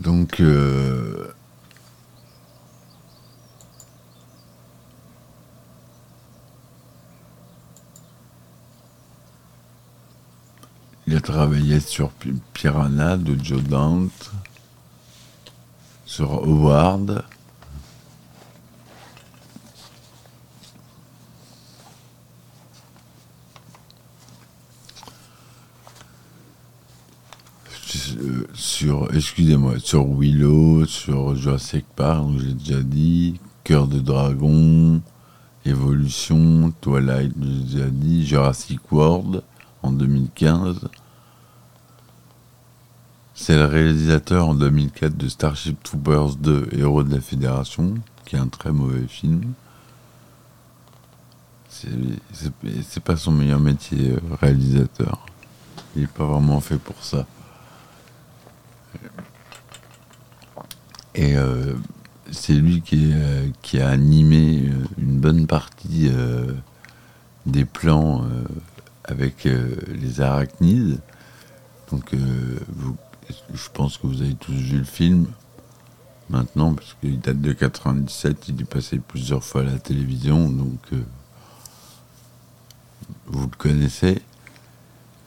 Donc, 0.00 0.40
euh, 0.40 1.30
il 11.06 11.14
a 11.14 11.20
travaillé 11.20 11.80
sur 11.80 12.10
Piranha 12.54 13.18
de 13.18 13.36
Joe 13.44 13.62
Dante, 13.62 14.30
sur 16.06 16.32
Howard. 16.32 17.22
sur, 28.80 29.09
excusez-moi, 29.20 29.78
sur 29.78 30.06
Willow, 30.06 30.86
sur 30.86 31.36
Jurassic 31.36 31.84
Park, 31.94 32.26
j'ai 32.38 32.54
déjà 32.54 32.82
dit, 32.82 33.38
Cœur 33.64 33.86
de 33.86 33.98
Dragon, 33.98 35.02
Evolution, 35.66 36.72
Twilight, 36.80 37.34
j'ai 37.38 37.76
déjà 37.76 37.90
dit, 37.90 38.26
Jurassic 38.26 38.80
World 38.90 39.42
en 39.82 39.92
2015. 39.92 40.88
C'est 43.34 43.56
le 43.56 43.66
réalisateur 43.66 44.48
en 44.48 44.54
2004 44.54 45.14
de 45.14 45.28
Starship 45.28 45.82
Troopers 45.82 46.36
2, 46.36 46.70
Héros 46.72 47.02
de 47.02 47.14
la 47.14 47.20
Fédération, 47.20 47.96
qui 48.24 48.36
est 48.36 48.38
un 48.38 48.48
très 48.48 48.72
mauvais 48.72 49.06
film. 49.06 49.52
C'est 51.68 53.04
pas 53.04 53.16
son 53.16 53.32
meilleur 53.32 53.60
métier, 53.60 54.12
euh, 54.12 54.20
réalisateur. 54.40 55.26
Il 55.94 56.02
n'est 56.02 56.08
pas 56.08 56.24
vraiment 56.24 56.60
fait 56.60 56.78
pour 56.78 57.04
ça. 57.04 57.26
Et 61.14 61.36
euh, 61.36 61.74
c'est 62.30 62.54
lui 62.54 62.82
qui, 62.82 63.10
euh, 63.12 63.48
a 63.74 63.88
animé 63.88 64.68
euh, 64.68 64.84
une 64.98 65.18
bonne 65.18 65.46
partie 65.46 66.10
des 67.46 67.64
plans 67.64 68.24
avec 69.04 69.44
les 69.44 70.20
arachnides. 70.20 71.00
Donc, 71.90 72.12
je 72.12 73.68
pense 73.72 73.96
que 73.98 74.06
vous 74.06 74.22
avez 74.22 74.34
tous 74.34 74.52
vu 74.52 74.78
le 74.78 74.84
film 74.84 75.26
maintenant, 76.28 76.74
parce 76.74 76.96
qu'il 77.00 77.18
date 77.18 77.40
de 77.40 77.52
97, 77.52 78.48
il 78.48 78.60
est 78.60 78.64
passé 78.64 78.98
plusieurs 78.98 79.42
fois 79.42 79.62
à 79.62 79.64
la 79.64 79.78
télévision, 79.78 80.48
donc 80.48 80.78
vous 83.26 83.42
le 83.42 83.56
connaissez. 83.56 84.22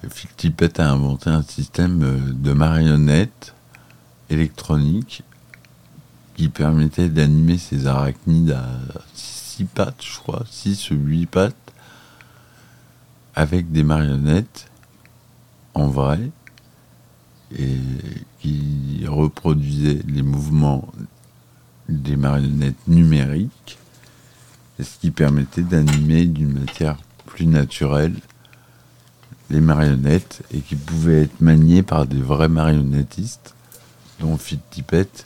Phil 0.10 0.54
a 0.78 0.90
inventé 0.90 1.30
un 1.30 1.44
système 1.44 2.34
de 2.34 2.54
marionnettes 2.54 3.54
électroniques 4.30 5.24
qui 6.36 6.50
permettait 6.50 7.10
d'animer 7.10 7.58
ces 7.58 7.88
arachnides 7.88 8.52
à 8.52 8.68
six 9.14 9.66
pattes, 9.66 10.04
je 10.04 10.18
crois, 10.18 10.44
six 10.50 10.92
ou 10.92 10.96
huit 10.96 11.28
pattes, 11.28 11.56
avec 13.36 13.72
des 13.72 13.84
marionnettes 13.84 14.70
en 15.74 15.88
vrai, 15.88 16.20
et 17.58 17.78
qui 18.40 19.06
reproduisaient 19.08 20.02
les 20.08 20.24
mouvements 20.24 20.92
des 21.88 22.16
marionnettes 22.16 22.88
numériques, 22.88 23.78
ce 24.80 25.00
qui 25.00 25.12
permettait 25.12 25.62
d'animer 25.62 26.26
d'une 26.26 26.60
matière 26.60 26.98
plus 27.26 27.46
naturelle 27.46 28.16
les 29.50 29.62
marionnettes 29.62 30.42
et 30.54 30.60
qui 30.60 30.76
pouvaient 30.76 31.24
être 31.24 31.42
maniées 31.42 31.84
par 31.84 32.06
des 32.06 32.22
vrais 32.22 32.50
marionnettistes, 32.50 33.56
dont 34.20 34.38
Phil 34.38 34.60
Tippett 34.70 35.26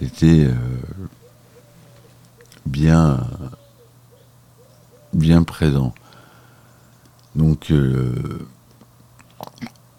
était 0.00 0.46
euh, 0.46 0.54
bien, 2.66 3.20
bien 5.12 5.42
présent. 5.42 5.94
Donc, 7.36 7.70
euh, 7.70 8.46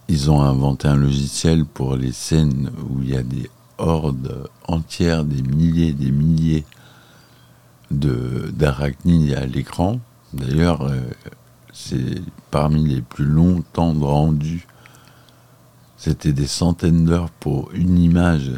ils 0.07 0.29
ont 0.29 0.41
inventé 0.41 0.87
un 0.87 0.97
logiciel 0.97 1.65
pour 1.65 1.95
les 1.95 2.11
scènes 2.11 2.69
où 2.89 3.01
il 3.01 3.11
y 3.11 3.15
a 3.15 3.23
des 3.23 3.49
hordes 3.77 4.49
entières, 4.67 5.23
des 5.23 5.41
milliers, 5.41 5.93
des 5.93 6.11
milliers 6.11 6.65
d'arachnides 7.89 9.33
à 9.33 9.45
l'écran. 9.45 9.99
D'ailleurs, 10.33 10.81
euh, 10.83 11.01
c'est 11.73 12.21
parmi 12.49 12.87
les 12.87 13.01
plus 13.01 13.25
longs 13.25 13.63
temps 13.73 13.93
de 13.93 14.03
rendu. 14.03 14.67
C'était 15.97 16.33
des 16.33 16.47
centaines 16.47 17.05
d'heures 17.05 17.29
pour 17.29 17.71
une 17.73 17.97
image 17.97 18.51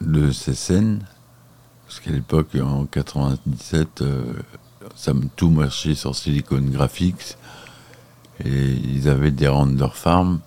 de 0.00 0.30
ces 0.30 0.54
scènes. 0.54 1.04
Parce 1.86 2.00
qu'à 2.00 2.10
l'époque, 2.10 2.56
en 2.62 2.86
97, 2.86 4.02
euh, 4.02 4.34
ça 4.94 5.14
me 5.14 5.26
tout 5.36 5.50
marchait 5.50 5.94
sur 5.94 6.14
Silicon 6.14 6.60
Graphics. 6.60 7.36
Et 8.44 8.72
ils 8.72 9.08
avaient 9.08 9.30
des 9.30 9.48
render 9.48 9.88
farms. 9.92 10.40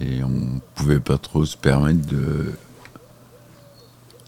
Et 0.00 0.24
on 0.24 0.60
pouvait 0.74 1.00
pas 1.00 1.18
trop 1.18 1.44
se 1.44 1.56
permettre 1.56 2.06
de, 2.06 2.54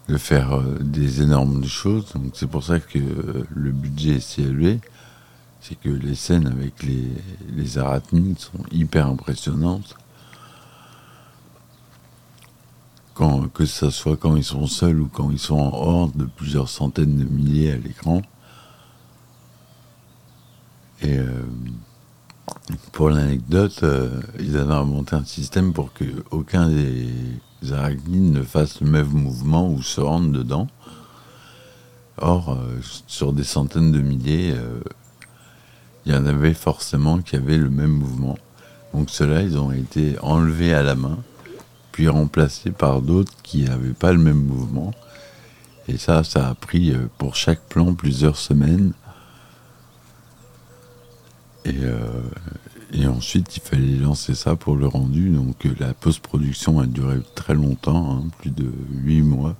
de 0.08 0.16
faire 0.18 0.54
euh, 0.54 0.78
des 0.80 1.22
énormes 1.22 1.64
choses. 1.64 2.12
Donc 2.14 2.32
c'est 2.34 2.46
pour 2.46 2.64
ça 2.64 2.80
que 2.80 2.98
le 3.54 3.72
budget 3.72 4.16
est 4.16 4.20
si 4.20 4.42
élevé. 4.42 4.80
C'est 5.60 5.80
que 5.80 5.88
les 5.88 6.14
scènes 6.14 6.46
avec 6.46 6.82
les, 6.82 7.10
les 7.48 7.78
arachnides 7.78 8.38
sont 8.38 8.64
hyper 8.70 9.06
impressionnantes. 9.06 9.96
Quand, 13.14 13.48
que 13.48 13.64
ce 13.64 13.90
soit 13.90 14.16
quand 14.16 14.36
ils 14.36 14.44
sont 14.44 14.66
seuls 14.66 15.00
ou 15.00 15.08
quand 15.08 15.30
ils 15.30 15.38
sont 15.38 15.58
en 15.58 15.72
horde 15.72 16.16
de 16.16 16.24
plusieurs 16.24 16.68
centaines 16.68 17.16
de 17.16 17.24
milliers 17.24 17.72
à 17.72 17.76
l'écran. 17.76 18.22
Et 21.00 21.18
euh, 21.18 21.44
pour 22.92 23.10
l'anecdote, 23.10 23.80
euh, 23.82 24.20
ils 24.38 24.56
avaient 24.56 24.72
inventé 24.72 25.16
un 25.16 25.24
système 25.24 25.72
pour 25.72 25.92
que 25.92 26.04
aucun 26.30 26.68
des 26.68 27.72
arachnides 27.72 28.32
ne 28.32 28.42
fasse 28.42 28.80
le 28.80 28.88
même 28.88 29.08
mouvement 29.08 29.70
ou 29.70 29.82
se 29.82 30.00
rentre 30.00 30.30
dedans. 30.32 30.68
Or, 32.18 32.52
euh, 32.52 32.78
sur 33.06 33.32
des 33.32 33.44
centaines 33.44 33.92
de 33.92 34.00
milliers, 34.00 34.54
il 36.06 36.12
y 36.12 36.16
en 36.16 36.26
avait 36.26 36.54
forcément 36.54 37.18
qui 37.18 37.36
avaient 37.36 37.58
le 37.58 37.70
même 37.70 37.90
mouvement. 37.90 38.38
Donc 38.92 39.10
ceux-là, 39.10 39.42
ils 39.42 39.58
ont 39.58 39.72
été 39.72 40.16
enlevés 40.20 40.72
à 40.72 40.82
la 40.82 40.94
main, 40.94 41.18
puis 41.92 42.08
remplacés 42.08 42.70
par 42.70 43.02
d'autres 43.02 43.32
qui 43.42 43.62
n'avaient 43.62 43.94
pas 43.94 44.12
le 44.12 44.18
même 44.18 44.42
mouvement. 44.42 44.92
Et 45.88 45.98
ça, 45.98 46.24
ça 46.24 46.48
a 46.48 46.54
pris 46.54 46.94
pour 47.18 47.36
chaque 47.36 47.60
plan 47.62 47.94
plusieurs 47.94 48.36
semaines 48.36 48.92
euh, 51.66 52.22
et, 52.92 53.06
ensuite, 53.06 53.56
il 53.56 53.60
fallait 53.60 53.96
lancer 53.96 54.34
ça 54.34 54.56
pour 54.56 54.76
le 54.76 54.86
rendu. 54.86 55.30
Donc 55.30 55.66
euh, 55.66 55.74
la 55.78 55.94
post-production 55.94 56.78
a 56.78 56.86
duré 56.86 57.18
très 57.34 57.54
longtemps, 57.54 58.18
hein, 58.18 58.28
plus 58.38 58.50
de 58.50 58.70
8 58.90 59.22
mois. 59.22 59.56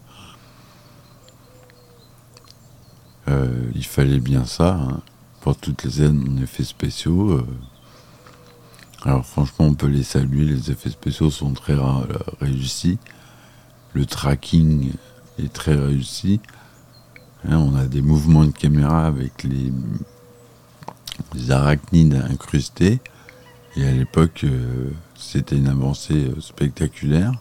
Euh, 3.28 3.70
il 3.74 3.86
fallait 3.86 4.20
bien 4.20 4.44
ça 4.44 4.74
hein, 4.74 5.00
pour 5.40 5.56
toutes 5.56 5.82
les 5.84 6.02
aides 6.02 6.20
en 6.28 6.42
effets 6.42 6.64
spéciaux. 6.64 7.42
alors 9.04 9.24
franchement, 9.24 9.66
on 9.66 9.74
peut 9.74 9.86
les 9.86 10.02
saluer. 10.02 10.44
Les 10.44 10.70
effets 10.70 10.90
spéciaux 10.90 11.30
sont 11.30 11.52
très 11.54 11.76
réussis. 12.40 12.98
Le 13.94 14.04
tracking 14.04 14.92
est 15.38 15.52
très 15.52 15.74
réussi. 15.74 16.40
Hein, 17.48 17.58
on 17.58 17.74
a 17.76 17.86
des 17.86 18.02
mouvements 18.02 18.44
de 18.44 18.52
caméra 18.52 19.06
avec 19.06 19.42
les 19.42 19.72
des 21.34 21.50
arachnides 21.50 22.14
incrustés. 22.30 23.00
Et 23.76 23.86
à 23.86 23.92
l'époque, 23.92 24.42
euh, 24.44 24.90
c'était 25.16 25.56
une 25.56 25.68
avancée 25.68 26.28
euh, 26.28 26.40
spectaculaire. 26.40 27.32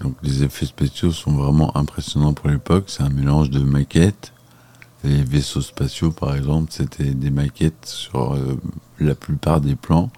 Donc 0.00 0.16
les 0.22 0.42
effets 0.42 0.66
spéciaux 0.66 1.12
sont 1.12 1.32
vraiment 1.32 1.76
impressionnants 1.76 2.34
pour 2.34 2.48
l'époque. 2.48 2.84
C'est 2.88 3.04
un 3.04 3.10
mélange 3.10 3.50
de 3.50 3.60
maquettes. 3.60 4.32
Les 5.04 5.22
vaisseaux 5.22 5.60
spatiaux, 5.60 6.10
par 6.10 6.34
exemple, 6.34 6.72
c'était 6.72 7.14
des 7.14 7.30
maquettes 7.30 7.86
sur 7.86 8.34
euh, 8.34 8.56
la 8.98 9.14
plupart 9.14 9.60
des 9.60 9.76
plans 9.76 10.10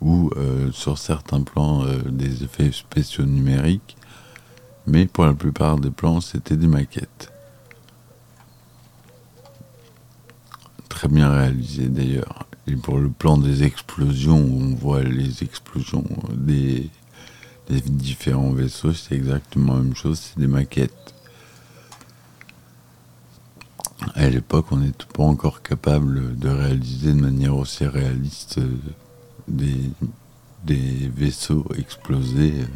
ou 0.00 0.30
sur 0.72 0.98
certains 0.98 1.40
plans 1.40 1.82
des 2.10 2.44
effets 2.44 2.70
spéciaux 2.72 3.24
numériques. 3.24 3.96
Mais 4.86 5.06
pour 5.06 5.24
la 5.24 5.32
plupart 5.32 5.78
des 5.78 5.90
plans, 5.90 6.20
c'était 6.20 6.58
des 6.58 6.66
maquettes. 6.66 7.33
Très 10.94 11.08
bien 11.08 11.28
réalisé 11.30 11.88
d'ailleurs. 11.88 12.46
Et 12.68 12.76
pour 12.76 12.98
le 12.98 13.10
plan 13.10 13.36
des 13.36 13.64
explosions, 13.64 14.40
où 14.40 14.62
on 14.62 14.74
voit 14.76 15.02
les 15.02 15.42
explosions 15.42 16.04
des, 16.32 16.88
différents 17.68 18.52
vaisseaux, 18.52 18.92
c'est 18.92 19.16
exactement 19.16 19.74
la 19.74 19.82
même 19.82 19.96
chose, 19.96 20.20
c'est 20.20 20.38
des 20.38 20.46
maquettes. 20.46 21.14
À 24.14 24.28
l'époque, 24.28 24.66
on 24.70 24.76
n'était 24.76 25.04
pas 25.12 25.24
encore 25.24 25.62
capable 25.62 26.38
de 26.38 26.48
réaliser 26.48 27.12
de 27.12 27.20
manière 27.20 27.56
aussi 27.56 27.86
réaliste 27.86 28.60
des 29.48 31.10
vaisseaux 31.16 31.66
explosés. 31.76 32.66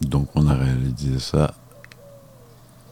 Donc 0.00 0.28
on 0.34 0.48
a 0.48 0.54
réalisé 0.54 1.18
ça 1.20 1.54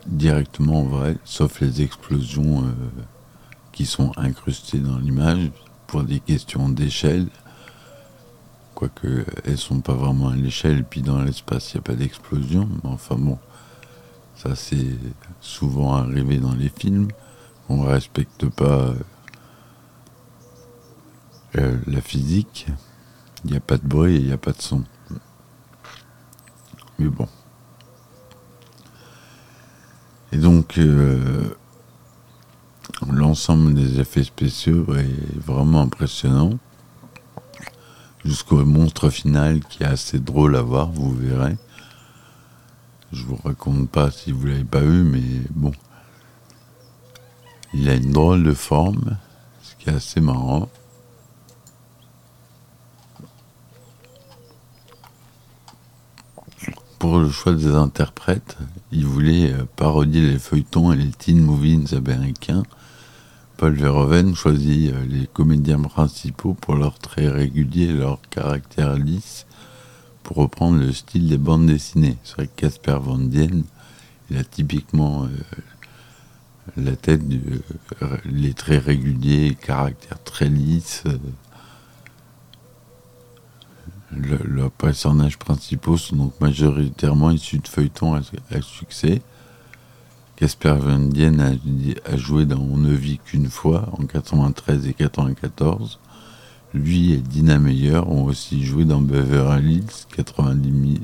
directement 0.06 0.82
vrai, 0.82 1.16
sauf 1.24 1.60
les 1.60 1.82
explosions 1.82 2.64
euh, 2.64 2.72
qui 3.72 3.86
sont 3.86 4.12
incrustées 4.16 4.78
dans 4.78 4.98
l'image 4.98 5.50
pour 5.86 6.02
des 6.04 6.20
questions 6.20 6.68
d'échelle. 6.68 7.26
Quoique 8.74 9.24
elles 9.44 9.58
sont 9.58 9.80
pas 9.80 9.94
vraiment 9.94 10.28
à 10.28 10.36
l'échelle, 10.36 10.84
puis 10.84 11.02
dans 11.02 11.22
l'espace 11.22 11.72
il 11.72 11.76
n'y 11.76 11.80
a 11.80 11.82
pas 11.82 11.94
d'explosion. 11.94 12.68
Mais 12.82 12.90
enfin 12.90 13.16
bon, 13.16 13.38
ça 14.34 14.56
c'est 14.56 14.96
souvent 15.40 15.94
arrivé 15.94 16.38
dans 16.38 16.54
les 16.54 16.68
films. 16.68 17.08
On 17.68 17.82
respecte 17.82 18.48
pas 18.48 18.94
euh, 21.56 21.78
la 21.86 22.00
physique. 22.00 22.66
Il 23.44 23.50
n'y 23.50 23.56
a 23.56 23.60
pas 23.60 23.76
de 23.76 23.86
bruit 23.86 24.16
et 24.16 24.18
il 24.20 24.26
n'y 24.26 24.32
a 24.32 24.38
pas 24.38 24.52
de 24.52 24.62
son. 24.62 24.84
Mais 26.98 27.08
bon. 27.08 27.28
Et 30.32 30.38
donc, 30.38 30.78
euh, 30.78 31.54
l'ensemble 33.10 33.74
des 33.74 34.00
effets 34.00 34.24
spéciaux 34.24 34.86
est 34.94 35.38
vraiment 35.38 35.82
impressionnant. 35.82 36.58
Jusqu'au 38.24 38.64
monstre 38.64 39.10
final 39.10 39.60
qui 39.60 39.82
est 39.82 39.86
assez 39.86 40.18
drôle 40.18 40.56
à 40.56 40.62
voir, 40.62 40.90
vous 40.90 41.14
verrez. 41.14 41.56
Je 43.12 43.24
vous 43.24 43.36
raconte 43.44 43.90
pas 43.90 44.10
si 44.10 44.32
vous 44.32 44.46
l'avez 44.46 44.64
pas 44.64 44.80
vu, 44.80 45.02
mais 45.02 45.22
bon. 45.50 45.72
Il 47.74 47.88
a 47.90 47.94
une 47.94 48.12
drôle 48.12 48.42
de 48.42 48.54
forme, 48.54 49.18
ce 49.62 49.74
qui 49.76 49.90
est 49.90 49.94
assez 49.94 50.20
marrant. 50.20 50.68
Le 57.20 57.30
choix 57.30 57.52
des 57.54 57.74
interprètes, 57.74 58.56
il 58.90 59.06
voulait 59.06 59.52
euh, 59.52 59.64
parodier 59.76 60.20
les 60.20 60.38
feuilletons 60.38 60.92
et 60.92 60.96
les 60.96 61.10
teen 61.10 61.40
movies 61.40 61.94
américains. 61.94 62.62
Paul 63.56 63.74
Verhoeven 63.74 64.34
choisit 64.34 64.92
euh, 64.92 65.04
les 65.08 65.26
comédiens 65.26 65.80
principaux 65.80 66.54
pour 66.54 66.76
leur 66.76 66.98
trait 66.98 67.28
régulier 67.28 67.86
et 67.86 67.92
leur 67.92 68.20
caractère 68.30 68.94
lisse 68.94 69.46
pour 70.22 70.36
reprendre 70.36 70.78
le 70.78 70.92
style 70.92 71.28
des 71.28 71.38
bandes 71.38 71.66
dessinées. 71.66 72.16
C'est 72.24 72.36
vrai 72.36 72.46
que 72.46 72.60
Casper 72.60 72.98
Van 73.00 73.18
Dien, 73.18 73.62
il 74.30 74.36
a 74.36 74.44
typiquement 74.44 75.24
euh, 75.24 75.28
la 76.76 76.94
tête, 76.94 77.22
les 78.24 78.54
traits 78.54 78.84
réguliers, 78.84 79.56
caractère 79.60 80.22
très 80.22 80.48
lisse 80.48 81.04
leurs 84.12 84.70
personnages 84.70 85.38
principaux 85.38 85.96
sont 85.96 86.16
donc 86.16 86.40
majoritairement 86.40 87.30
issus 87.30 87.58
de 87.58 87.68
feuilletons 87.68 88.14
à, 88.14 88.22
succès. 88.60 89.22
Casper 90.36 90.74
Van 90.78 90.98
Dien 90.98 91.38
a, 91.38 92.16
joué 92.16 92.46
dans 92.46 92.60
On 92.60 92.76
ne 92.76 92.92
vit 92.92 93.18
qu'une 93.18 93.48
fois 93.48 93.88
en 93.92 94.06
93 94.06 94.86
et 94.88 94.94
94. 94.94 95.98
Lui 96.74 97.12
et 97.12 97.18
Dina 97.18 97.58
Meyer 97.58 97.98
ont 97.98 98.24
aussi 98.24 98.64
joué 98.64 98.84
dans 98.84 99.00
Beverly 99.00 99.76
Hills 99.76 100.06
90, 100.16 101.00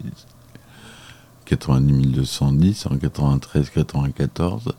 210 1.46 2.86
en 2.86 2.96
93-94. 2.96 4.72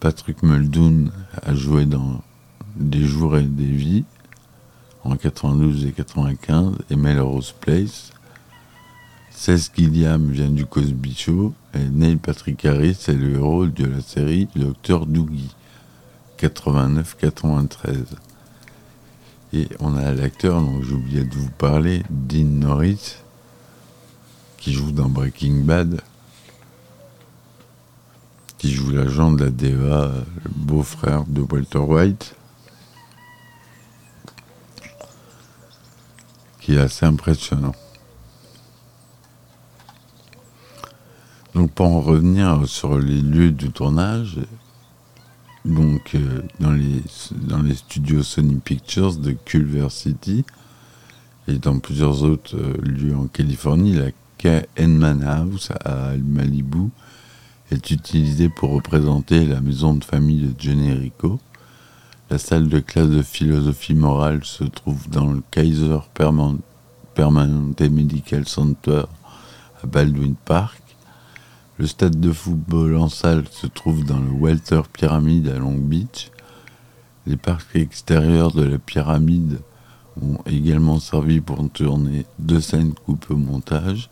Patrick 0.00 0.42
Muldoon 0.42 1.10
a 1.42 1.54
joué 1.54 1.84
dans 1.86 2.22
Des 2.76 3.04
jours 3.04 3.36
et 3.36 3.42
des 3.42 3.64
vies 3.64 4.04
en 5.04 5.16
92 5.16 5.86
et 5.86 5.92
95 5.92 6.74
et 6.90 6.96
Melrose 6.96 7.52
Place. 7.60 8.12
Cesc 9.30 9.72
Gilliam 9.76 10.30
vient 10.30 10.50
du 10.50 10.66
Cosby 10.66 11.14
Show 11.14 11.54
et 11.74 11.84
Neil 11.84 12.16
Patrick 12.16 12.64
Harris 12.64 12.98
est 13.08 13.14
le 13.14 13.36
héros 13.36 13.66
de 13.66 13.86
la 13.86 14.00
série 14.00 14.48
Docteur 14.54 15.06
Doogie 15.06 15.54
89-93. 16.38 18.04
Et 19.52 19.68
on 19.80 19.96
a 19.96 20.12
l'acteur 20.12 20.60
dont 20.60 20.82
j'ai 20.82 20.92
oublié 20.92 21.24
de 21.24 21.34
vous 21.34 21.50
parler, 21.50 22.02
Dean 22.10 22.44
Norris, 22.44 23.16
qui 24.58 24.72
joue 24.72 24.92
dans 24.92 25.08
Breaking 25.08 25.64
Bad, 25.64 26.00
qui 28.58 28.70
joue 28.70 28.90
l'agent 28.90 29.32
de 29.32 29.44
la 29.44 29.50
DEA, 29.50 30.24
le 30.44 30.50
beau-frère 30.54 31.24
de 31.26 31.40
Walter 31.40 31.78
White, 31.78 32.36
qui 36.70 36.78
assez 36.78 37.04
impressionnant. 37.04 37.74
Donc 41.54 41.72
pour 41.72 41.86
en 41.86 42.00
revenir 42.00 42.68
sur 42.68 42.96
les 42.96 43.20
lieux 43.20 43.50
du 43.50 43.70
tournage, 43.70 44.38
donc 45.64 46.14
euh, 46.14 46.42
dans, 46.60 46.70
les, 46.70 47.02
dans 47.32 47.60
les 47.60 47.74
studios 47.74 48.22
Sony 48.22 48.56
Pictures 48.56 49.16
de 49.16 49.32
Culver 49.32 49.88
City 49.90 50.44
et 51.48 51.54
dans 51.54 51.80
plusieurs 51.80 52.22
autres 52.22 52.56
euh, 52.56 52.80
lieux 52.82 53.16
en 53.16 53.26
Californie, 53.26 53.94
la 53.94 54.12
K.N. 54.38 55.24
House 55.26 55.70
à 55.84 56.12
Malibu 56.16 56.88
est 57.72 57.90
utilisée 57.90 58.48
pour 58.48 58.70
représenter 58.70 59.44
la 59.44 59.60
maison 59.60 59.94
de 59.94 60.04
famille 60.04 60.42
de 60.42 60.54
Johnny 60.56 60.92
Rico. 60.92 61.40
La 62.30 62.38
salle 62.38 62.68
de 62.68 62.78
classe 62.78 63.08
de 63.08 63.22
philosophie 63.22 63.96
morale 63.96 64.44
se 64.44 64.62
trouve 64.62 65.10
dans 65.10 65.32
le 65.32 65.42
Kaiser 65.50 65.98
Permanente 66.14 67.80
Medical 67.80 68.46
Center 68.46 69.02
à 69.82 69.86
Baldwin 69.88 70.36
Park. 70.44 70.80
Le 71.78 71.88
stade 71.88 72.20
de 72.20 72.30
football 72.30 72.96
en 72.98 73.08
salle 73.08 73.46
se 73.50 73.66
trouve 73.66 74.04
dans 74.04 74.20
le 74.20 74.30
Walter 74.30 74.82
Pyramid 74.92 75.48
à 75.48 75.58
Long 75.58 75.76
Beach. 75.76 76.30
Les 77.26 77.36
parcs 77.36 77.74
extérieurs 77.74 78.52
de 78.52 78.62
la 78.62 78.78
pyramide 78.78 79.58
ont 80.22 80.38
également 80.46 81.00
servi 81.00 81.40
pour 81.40 81.68
tourner 81.70 82.26
deux 82.38 82.60
scènes 82.60 82.94
coupées 82.94 83.34
au 83.34 83.38
montage. 83.38 84.08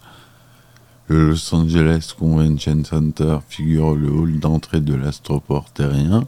Le 1.06 1.28
Los 1.28 1.54
Angeles 1.54 2.14
Convention 2.18 2.82
Center 2.82 3.38
figure 3.48 3.94
le 3.94 4.10
hall 4.10 4.40
d'entrée 4.40 4.80
de 4.80 4.96
l'astroport 4.96 5.70
terrien. 5.70 6.26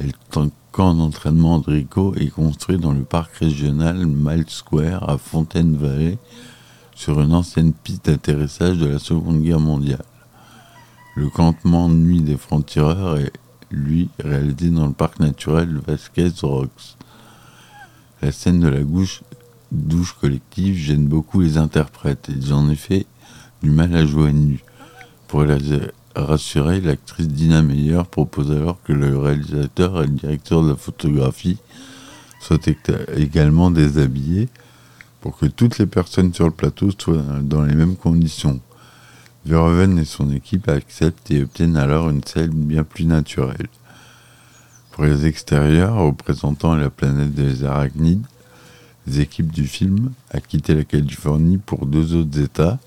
Et 0.00 0.04
le 0.04 0.50
camp 0.72 0.94
d'entraînement 0.94 1.58
de 1.58 1.76
est 1.76 2.30
construit 2.30 2.78
dans 2.78 2.92
le 2.92 3.04
parc 3.04 3.36
régional 3.36 4.06
Mile 4.06 4.44
Square 4.48 5.08
à 5.08 5.16
Fontaine 5.16 5.76
Valley 5.76 6.18
sur 6.94 7.20
une 7.20 7.34
ancienne 7.34 7.72
piste 7.72 8.06
d'atterrissage 8.06 8.78
de 8.78 8.86
la 8.86 8.98
Seconde 8.98 9.42
Guerre 9.42 9.60
mondiale. 9.60 10.04
Le 11.14 11.30
campement 11.30 11.88
Nuit 11.88 12.20
des 12.20 12.36
Francs-Tireurs 12.36 13.16
est, 13.18 13.32
lui, 13.70 14.10
réalisé 14.22 14.70
dans 14.70 14.86
le 14.86 14.92
parc 14.92 15.18
naturel 15.18 15.80
Vasquez 15.86 16.30
Rocks. 16.42 16.96
La 18.20 18.32
scène 18.32 18.60
de 18.60 18.68
la 18.68 18.80
douche 19.72 20.12
collective 20.20 20.76
gêne 20.76 21.06
beaucoup 21.06 21.40
les 21.40 21.56
interprètes. 21.56 22.28
Ils 22.28 22.52
ont 22.52 22.58
en 22.58 22.70
effet 22.70 23.06
du 23.62 23.70
mal 23.70 23.94
à 23.96 24.04
jouer 24.04 24.32
nu. 24.32 24.62
Pour 25.26 25.42
les 25.42 25.58
rassurer, 26.24 26.80
l'actrice 26.80 27.28
Dina 27.28 27.62
Meyer 27.62 28.02
propose 28.10 28.50
alors 28.50 28.82
que 28.82 28.92
le 28.92 29.18
réalisateur 29.18 30.02
et 30.02 30.06
le 30.06 30.12
directeur 30.12 30.62
de 30.62 30.70
la 30.70 30.76
photographie 30.76 31.58
soient 32.40 32.58
également 33.16 33.70
déshabillés 33.70 34.48
pour 35.20 35.36
que 35.36 35.46
toutes 35.46 35.78
les 35.78 35.86
personnes 35.86 36.32
sur 36.32 36.44
le 36.44 36.52
plateau 36.52 36.90
soient 36.96 37.22
dans 37.42 37.62
les 37.62 37.74
mêmes 37.74 37.96
conditions. 37.96 38.60
Verhoeven 39.44 39.98
et 39.98 40.04
son 40.04 40.32
équipe 40.32 40.68
acceptent 40.68 41.30
et 41.30 41.42
obtiennent 41.42 41.76
alors 41.76 42.10
une 42.10 42.24
scène 42.24 42.50
bien 42.50 42.84
plus 42.84 43.04
naturelle. 43.04 43.68
Pour 44.92 45.04
les 45.04 45.26
extérieurs, 45.26 45.96
représentant 45.96 46.74
la 46.74 46.90
planète 46.90 47.34
des 47.34 47.64
arachnides, 47.64 48.26
les 49.06 49.20
équipes 49.20 49.52
du 49.52 49.66
film 49.66 50.12
a 50.30 50.40
quitté 50.40 50.74
la 50.74 50.84
Californie 50.84 51.58
pour 51.58 51.86
deux 51.86 52.14
autres 52.14 52.40
États. 52.40 52.78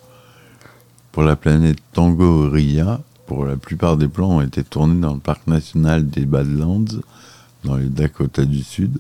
Pour 1.12 1.24
la 1.24 1.36
planète 1.36 1.78
Tango 1.94 2.50
Ria, 2.50 3.00
pour 3.30 3.46
la 3.46 3.58
plupart 3.58 3.96
des 3.96 4.08
plans 4.08 4.38
ont 4.38 4.42
été 4.42 4.64
tournés 4.64 5.00
dans 5.00 5.14
le 5.14 5.20
parc 5.20 5.46
national 5.46 6.10
des 6.10 6.26
Badlands, 6.26 7.00
dans 7.64 7.76
les 7.76 7.88
Dakota 7.88 8.44
du 8.44 8.64
Sud. 8.64 8.98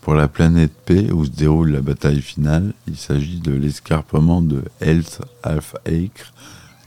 Pour 0.00 0.14
la 0.14 0.26
planète 0.26 0.72
P, 0.84 1.12
où 1.12 1.24
se 1.24 1.30
déroule 1.30 1.70
la 1.70 1.80
bataille 1.80 2.22
finale, 2.22 2.74
il 2.88 2.96
s'agit 2.96 3.38
de 3.38 3.52
l'escarpement 3.52 4.42
de 4.42 4.64
Health 4.80 5.20
Half 5.44 5.76
Acre, 5.86 6.32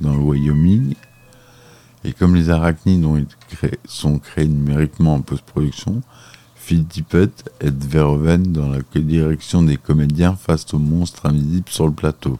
dans 0.02 0.14
le 0.14 0.20
Wyoming. 0.20 0.96
Et 2.04 2.12
comme 2.12 2.36
les 2.36 2.50
arachnides 2.50 3.06
sont 3.86 4.20
créés 4.20 4.50
numériquement 4.50 5.16
en 5.16 5.22
post-production, 5.22 6.02
Phil 6.58 6.86
Tippett 6.86 7.54
aide 7.62 7.86
Verhoeven 7.86 8.52
dans 8.52 8.68
la 8.68 8.80
direction 8.96 9.64
des 9.64 9.78
comédiens 9.78 10.36
face 10.36 10.74
aux 10.74 10.80
monstres 10.80 11.26
invisibles 11.26 11.70
sur 11.70 11.88
le 11.88 11.94
plateau. 11.94 12.38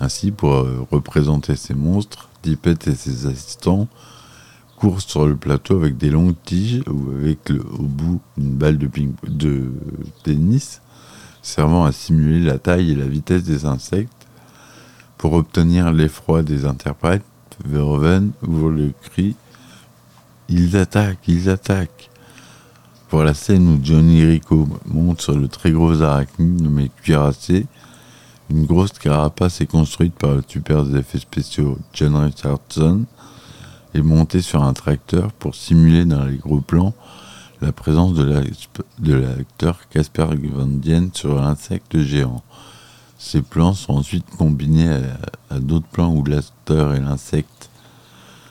Ainsi, 0.00 0.32
pour 0.32 0.52
euh, 0.52 0.84
représenter 0.90 1.54
ces 1.54 1.74
monstres, 1.74 2.29
Tippett 2.42 2.86
et 2.88 2.94
ses 2.94 3.26
assistants 3.26 3.88
courent 4.76 5.00
sur 5.00 5.26
le 5.26 5.36
plateau 5.36 5.76
avec 5.76 5.96
des 5.98 6.10
longues 6.10 6.36
tiges 6.44 6.82
ou 6.88 7.10
avec 7.12 7.50
au 7.50 7.82
bout 7.82 8.20
une 8.38 8.52
balle 8.52 8.78
de, 8.78 8.88
de 9.28 9.72
tennis 10.22 10.80
servant 11.42 11.84
à 11.84 11.92
simuler 11.92 12.44
la 12.44 12.58
taille 12.58 12.92
et 12.92 12.94
la 12.94 13.06
vitesse 13.06 13.44
des 13.44 13.64
insectes. 13.64 14.26
Pour 15.18 15.34
obtenir 15.34 15.92
l'effroi 15.92 16.42
des 16.42 16.64
interprètes, 16.64 17.24
Verhoeven 17.64 18.30
ouvre 18.46 18.70
le 18.70 18.92
cri. 19.02 19.36
Ils 20.48 20.76
attaquent, 20.76 21.28
ils 21.28 21.48
attaquent. 21.50 22.10
Pour 23.08 23.22
la 23.24 23.34
scène 23.34 23.68
où 23.68 23.80
Johnny 23.82 24.24
Rico 24.24 24.68
monte 24.86 25.20
sur 25.20 25.36
le 25.36 25.48
très 25.48 25.72
gros 25.72 26.00
arachnide 26.00 26.62
nommé 26.62 26.90
cuirassé, 27.02 27.66
une 28.50 28.66
grosse 28.66 28.92
carapace 28.92 29.60
est 29.60 29.66
construite 29.66 30.14
par 30.14 30.34
le 30.34 30.42
super 30.46 30.84
des 30.84 30.98
effets 30.98 31.20
spéciaux 31.20 31.78
John 31.92 32.16
Richardson 32.16 33.04
et 33.94 34.02
montée 34.02 34.42
sur 34.42 34.62
un 34.62 34.72
tracteur 34.72 35.32
pour 35.32 35.54
simuler 35.54 36.04
dans 36.04 36.24
les 36.24 36.36
gros 36.36 36.60
plans 36.60 36.92
la 37.60 37.72
présence 37.72 38.14
de 38.14 39.14
l'acteur 39.14 39.88
Casper 39.90 40.26
Van 40.52 40.66
Dien 40.66 41.08
sur 41.12 41.34
l'insecte 41.34 41.98
géant. 41.98 42.42
Ces 43.18 43.42
plans 43.42 43.74
sont 43.74 43.92
ensuite 43.92 44.24
combinés 44.36 44.96
à, 45.50 45.60
d'autres 45.60 45.86
plans 45.86 46.12
où 46.12 46.24
l'acteur 46.24 46.94
et 46.94 47.00
l'insecte 47.00 47.68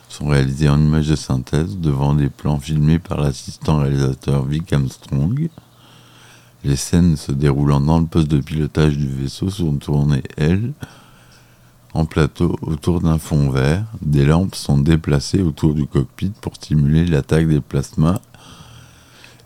sont 0.09 0.27
réalisés 0.27 0.69
en 0.69 0.79
images 0.79 1.07
de 1.07 1.15
synthèse 1.15 1.77
devant 1.77 2.13
des 2.13 2.29
plans 2.29 2.59
filmés 2.59 2.99
par 2.99 3.19
l'assistant 3.19 3.77
réalisateur 3.77 4.45
Vic 4.45 4.71
Armstrong. 4.71 5.49
Les 6.63 6.75
scènes 6.75 7.15
se 7.15 7.31
déroulant 7.31 7.79
dans 7.79 7.99
le 7.99 8.05
poste 8.05 8.27
de 8.27 8.41
pilotage 8.41 8.97
du 8.97 9.07
vaisseau 9.07 9.49
sont 9.49 9.77
tournées, 9.77 10.23
elles, 10.35 10.73
en 11.93 12.05
plateau 12.05 12.57
autour 12.61 12.99
d'un 12.99 13.17
fond 13.17 13.49
vert. 13.49 13.85
Des 14.01 14.25
lampes 14.25 14.55
sont 14.55 14.77
déplacées 14.77 15.41
autour 15.41 15.73
du 15.73 15.87
cockpit 15.87 16.33
pour 16.41 16.55
stimuler 16.55 17.05
l'attaque 17.05 17.47
des 17.47 17.61
plasmas. 17.61 18.19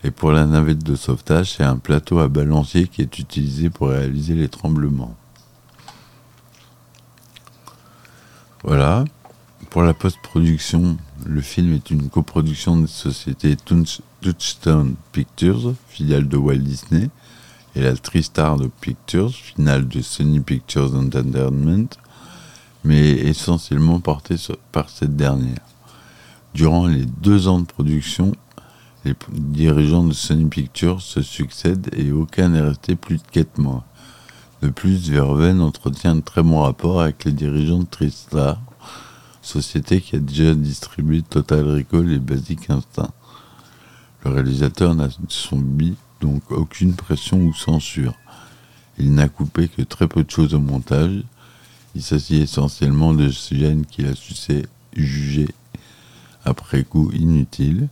Et 0.02 0.10
pour 0.10 0.32
la 0.32 0.44
navette 0.44 0.82
de 0.82 0.96
sauvetage, 0.96 1.54
c'est 1.56 1.64
un 1.64 1.78
plateau 1.78 2.18
à 2.18 2.28
balancier 2.28 2.88
qui 2.88 3.00
est 3.00 3.18
utilisé 3.18 3.70
pour 3.70 3.88
réaliser 3.88 4.34
les 4.34 4.48
tremblements. 4.48 5.16
Voilà. 8.64 9.04
Pour 9.70 9.82
la 9.82 9.94
post-production, 9.94 10.96
le 11.26 11.40
film 11.40 11.74
est 11.74 11.90
une 11.90 12.08
coproduction 12.08 12.76
de 12.76 12.86
société 12.86 13.56
Touchstone 13.56 14.94
Pictures, 15.12 15.74
filiale 15.88 16.28
de 16.28 16.36
Walt 16.36 16.56
Disney, 16.56 17.10
et 17.74 17.82
la 17.82 17.96
TriStar 17.96 18.56
de 18.56 18.68
Pictures, 18.80 19.32
finale 19.32 19.88
de 19.88 20.00
Sony 20.00 20.40
Pictures 20.40 20.94
Entertainment, 20.94 21.88
mais 22.84 23.10
essentiellement 23.10 24.00
portée 24.00 24.36
par 24.72 24.88
cette 24.90 25.16
dernière. 25.16 25.62
Durant 26.54 26.86
les 26.86 27.04
deux 27.04 27.48
ans 27.48 27.60
de 27.60 27.66
production, 27.66 28.32
les 29.04 29.14
dirigeants 29.30 30.04
de 30.04 30.14
Sony 30.14 30.46
Pictures 30.46 31.02
se 31.02 31.20
succèdent 31.20 31.90
et 31.96 32.12
aucun 32.12 32.50
n'est 32.50 32.60
resté 32.60 32.96
plus 32.96 33.16
de 33.16 33.26
4 33.32 33.58
mois. 33.58 33.84
De 34.62 34.68
plus, 34.68 35.10
Verhoeven 35.10 35.60
entretient 35.60 36.14
de 36.14 36.20
très 36.20 36.42
bons 36.42 36.62
rapports 36.62 37.02
avec 37.02 37.24
les 37.24 37.32
dirigeants 37.32 37.80
de 37.80 37.86
TriStar, 37.86 38.60
société 39.44 40.00
qui 40.00 40.16
a 40.16 40.18
déjà 40.18 40.54
distribué 40.54 41.22
Total 41.22 41.68
Recall 41.68 42.12
et 42.12 42.18
Basic 42.18 42.70
Instinct. 42.70 43.12
Le 44.24 44.30
réalisateur 44.30 44.94
n'a 44.94 45.08
subi 45.28 45.94
donc 46.20 46.50
aucune 46.50 46.94
pression 46.94 47.38
ou 47.38 47.52
censure. 47.52 48.14
Il 48.98 49.14
n'a 49.14 49.28
coupé 49.28 49.68
que 49.68 49.82
très 49.82 50.08
peu 50.08 50.24
de 50.24 50.30
choses 50.30 50.54
au 50.54 50.60
montage. 50.60 51.22
Il 51.94 52.02
s'agit 52.02 52.40
essentiellement 52.40 53.12
de 53.12 53.30
scènes 53.30 53.84
qu'il 53.86 54.06
a 54.06 54.14
su 54.14 54.34
juger 54.94 55.48
après 56.44 56.84
coup 56.84 57.10
inutile. 57.12 57.88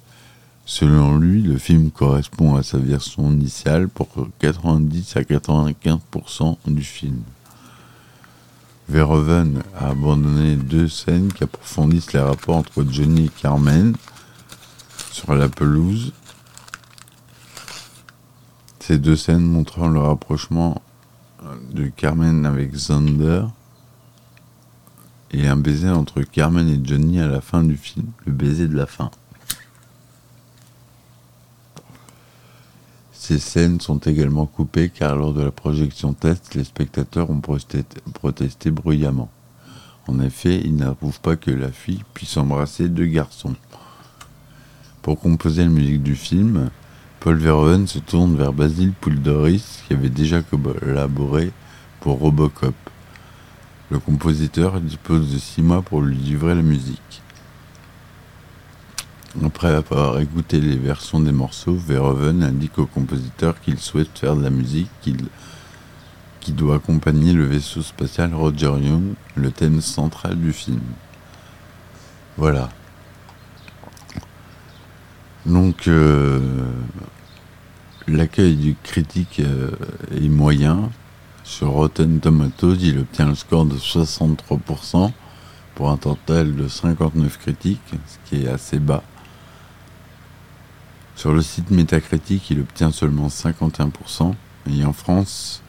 Selon 0.64 1.18
lui, 1.18 1.42
le 1.42 1.58
film 1.58 1.90
correspond 1.90 2.54
à 2.54 2.62
sa 2.62 2.78
version 2.78 3.30
initiale 3.30 3.88
pour 3.88 4.08
90 4.38 5.16
à 5.16 5.22
95% 5.22 6.56
du 6.66 6.82
film. 6.82 7.22
Verhoeven 8.88 9.62
a 9.78 9.90
abandonné 9.90 10.56
deux 10.56 10.88
scènes 10.88 11.32
qui 11.32 11.44
approfondissent 11.44 12.12
les 12.12 12.20
rapports 12.20 12.56
entre 12.56 12.84
Johnny 12.84 13.26
et 13.26 13.30
Carmen 13.40 13.94
sur 15.12 15.34
la 15.34 15.48
pelouse. 15.48 16.12
Ces 18.80 18.98
deux 18.98 19.16
scènes 19.16 19.44
montrant 19.44 19.88
le 19.88 20.00
rapprochement 20.00 20.82
de 21.72 21.86
Carmen 21.86 22.44
avec 22.44 22.74
Zander 22.74 23.44
et 25.30 25.46
un 25.46 25.56
baiser 25.56 25.88
entre 25.88 26.22
Carmen 26.22 26.68
et 26.68 26.80
Johnny 26.82 27.20
à 27.20 27.28
la 27.28 27.40
fin 27.40 27.62
du 27.62 27.76
film, 27.76 28.06
le 28.26 28.32
baiser 28.32 28.68
de 28.68 28.76
la 28.76 28.86
fin. 28.86 29.10
Ces 33.24 33.38
scènes 33.38 33.80
sont 33.80 33.98
également 33.98 34.46
coupées 34.46 34.88
car 34.88 35.14
lors 35.14 35.32
de 35.32 35.44
la 35.44 35.52
projection 35.52 36.12
test, 36.12 36.56
les 36.56 36.64
spectateurs 36.64 37.30
ont 37.30 37.40
protesté, 37.40 38.72
bruyamment. 38.72 39.30
En 40.08 40.18
effet, 40.18 40.60
ils 40.64 40.74
n'approuvent 40.74 41.20
pas 41.20 41.36
que 41.36 41.52
la 41.52 41.70
fille 41.70 42.02
puisse 42.14 42.36
embrasser 42.36 42.88
deux 42.88 43.06
garçons. 43.06 43.54
Pour 45.02 45.20
composer 45.20 45.62
la 45.62 45.68
musique 45.68 46.02
du 46.02 46.16
film, 46.16 46.70
Paul 47.20 47.36
Verhoeven 47.36 47.86
se 47.86 48.00
tourne 48.00 48.36
vers 48.36 48.52
Basil 48.52 48.90
Pouldoris 48.90 49.84
qui 49.86 49.94
avait 49.94 50.10
déjà 50.10 50.42
collaboré 50.42 51.52
pour 52.00 52.18
Robocop. 52.18 52.74
Le 53.92 54.00
compositeur 54.00 54.80
dispose 54.80 55.32
de 55.32 55.38
six 55.38 55.62
mois 55.62 55.82
pour 55.82 56.02
lui 56.02 56.16
livrer 56.16 56.56
la 56.56 56.62
musique. 56.62 57.22
Après 59.40 59.74
avoir 59.74 60.20
écouté 60.20 60.60
les 60.60 60.76
versions 60.76 61.18
des 61.18 61.32
morceaux, 61.32 61.74
Verhoeven 61.74 62.42
indique 62.42 62.78
au 62.78 62.84
compositeur 62.84 63.58
qu'il 63.60 63.78
souhaite 63.78 64.18
faire 64.18 64.36
de 64.36 64.42
la 64.42 64.50
musique 64.50 64.90
qui 66.40 66.52
doit 66.52 66.76
accompagner 66.76 67.32
le 67.32 67.46
vaisseau 67.46 67.80
spatial 67.80 68.34
Roger 68.34 68.74
Young, 68.78 69.14
le 69.36 69.50
thème 69.50 69.80
central 69.80 70.36
du 70.36 70.52
film. 70.52 70.82
Voilà. 72.36 72.68
Donc, 75.46 75.88
euh, 75.88 76.40
l'accueil 78.06 78.56
du 78.56 78.76
critique 78.82 79.40
euh, 79.40 79.70
est 80.14 80.28
moyen, 80.28 80.90
sur 81.42 81.70
Rotten 81.70 82.20
Tomatoes, 82.20 82.76
il 82.80 82.98
obtient 82.98 83.28
le 83.28 83.34
score 83.34 83.66
de 83.66 83.76
63% 83.76 85.10
pour 85.74 85.90
un 85.90 85.96
total 85.96 86.54
de 86.54 86.68
59 86.68 87.38
critiques, 87.38 87.80
ce 88.06 88.30
qui 88.30 88.44
est 88.44 88.48
assez 88.48 88.78
bas. 88.78 89.02
Sur 91.14 91.32
le 91.32 91.42
site 91.42 91.70
Metacritic, 91.70 92.50
il 92.50 92.60
obtient 92.60 92.90
seulement 92.90 93.28
51%, 93.28 94.34
et 94.70 94.84
en 94.84 94.92
France, 94.92 95.62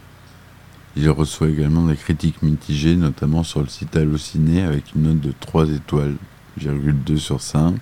il 0.96 1.10
reçoit 1.10 1.50
également 1.50 1.86
des 1.86 1.96
critiques 1.96 2.42
mitigées, 2.42 2.96
notamment 2.96 3.44
sur 3.44 3.62
le 3.62 3.68
site 3.68 3.96
Allociné 3.96 4.64
avec 4.64 4.96
une 4.96 5.04
note 5.04 5.20
de 5.20 5.34
3 5.40 5.70
étoiles, 5.70 6.16
2 6.58 7.18
sur 7.18 7.42
5, 7.42 7.76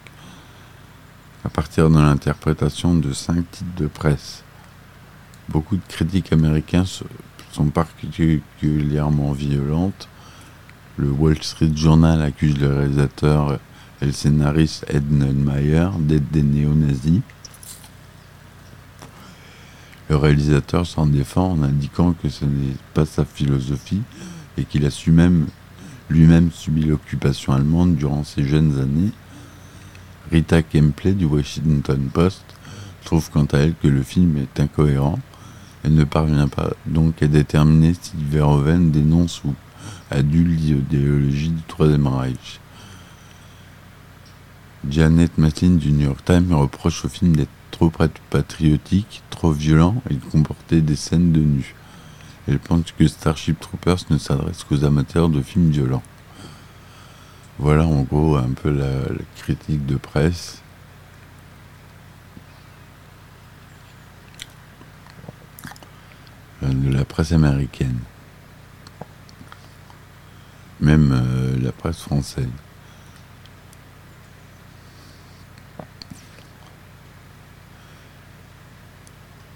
à 1.43 1.50
partir 1.50 1.89
de 1.89 1.97
l'interprétation 1.97 2.95
de 2.95 3.13
5 3.13 3.50
titres 3.52 3.76
de 3.78 3.88
presse. 3.88 4.43
Beaucoup 5.50 5.76
de 5.76 5.82
critiques 5.88 6.32
américains 6.32 6.86
sont 6.86 7.65
particulièrement 7.65 9.34
violentes. 9.34 10.08
Le 10.97 11.10
Wall 11.10 11.41
Street 11.41 11.71
Journal 11.76 12.21
accuse 12.21 12.58
le 12.60 12.74
réalisateur 12.74 13.60
et 14.02 14.06
le 14.06 14.12
scénariste 14.12 14.86
Ed 14.88 15.12
Meyer 15.12 15.89
d'être 16.00 16.30
des 16.32 16.43
néo-nazis. 16.43 17.21
Le 20.12 20.17
réalisateur 20.17 20.86
s'en 20.86 21.08
défend 21.08 21.54
en 21.54 21.63
indiquant 21.63 22.12
que 22.12 22.28
ce 22.28 22.45
n'est 22.45 22.76
pas 22.93 23.06
sa 23.06 23.26
philosophie 23.26 24.02
et 24.58 24.65
qu'il 24.65 24.86
a 24.86 24.89
su 24.89 25.10
même 25.10 25.47
lui-même 26.10 26.52
subi 26.52 26.84
l'occupation 26.84 27.54
allemande 27.54 27.95
durant 27.95 28.26
ses 28.26 28.43
jeunes 28.43 28.78
années. 28.78 29.12
Rita 30.30 30.63
Kempley 30.63 31.13
du 31.13 31.24
Washington 31.24 32.10
Post 32.13 32.43
trouve 33.06 33.32
quant 33.32 33.47
à 33.54 33.60
elle 33.60 33.74
que 33.82 33.88
le 33.88 34.04
film 34.04 34.36
est 34.36 34.60
incohérent 34.60 35.17
elle 35.84 35.95
ne 35.95 36.04
parvient 36.04 36.47
pas 36.47 36.71
donc 36.86 37.24
à 37.24 37.28
déterminer 37.28 37.93
si 37.93 38.12
Verhoeven 38.30 38.91
dénonce 38.91 39.41
ou 39.45 39.56
adule 40.12 40.54
l'idéologie 40.56 41.50
du 41.50 41.62
Troisième 41.69 42.08
Reich. 42.08 42.60
Janet 44.89 45.38
Maslin 45.38 45.76
du 45.76 45.91
New 45.91 46.08
York 46.08 46.26
Times 46.26 46.54
reproche 46.54 47.06
au 47.06 47.10
film 47.10 47.36
d'être 47.36 47.52
trop 47.70 47.91
patriotique, 48.30 49.22
trop 49.30 49.52
violent 49.52 50.02
et 50.10 50.15
de 50.15 50.26
comporter 50.26 50.82
des 50.82 50.96
scènes 50.96 51.32
de 51.32 51.39
nu. 51.39 51.76
Elle 52.48 52.60
pense 52.60 52.91
que 52.91 53.08
Starship 53.08 53.60
Troopers 53.60 54.00
ne 54.10 54.17
s'adresse 54.17 54.63
qu'aux 54.63 54.84
amateurs 54.84 55.30
de 55.30 55.41
films 55.41 55.70
violents. 55.70 56.04
Voilà 57.60 57.86
en 57.86 58.02
gros 58.02 58.36
un 58.38 58.50
peu 58.50 58.72
la 58.72 59.04
critique 59.36 59.86
de 59.86 59.98
presse. 59.98 60.62
Euh, 66.63 66.74
de 66.74 66.91
la 66.91 67.06
presse 67.06 67.32
américaine, 67.32 68.00
même 70.80 71.12
euh, 71.12 71.60
la 71.60 71.72
presse 71.72 72.02
française. 72.02 72.50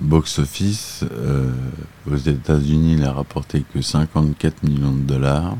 Box 0.06 0.38
Office, 0.38 1.04
euh, 1.12 1.52
aux 2.08 2.16
États-Unis, 2.16 2.94
il 2.94 3.04
a 3.04 3.12
rapporté 3.12 3.66
que 3.74 3.82
54 3.82 4.62
millions 4.62 4.92
de 4.92 5.02
dollars 5.02 5.58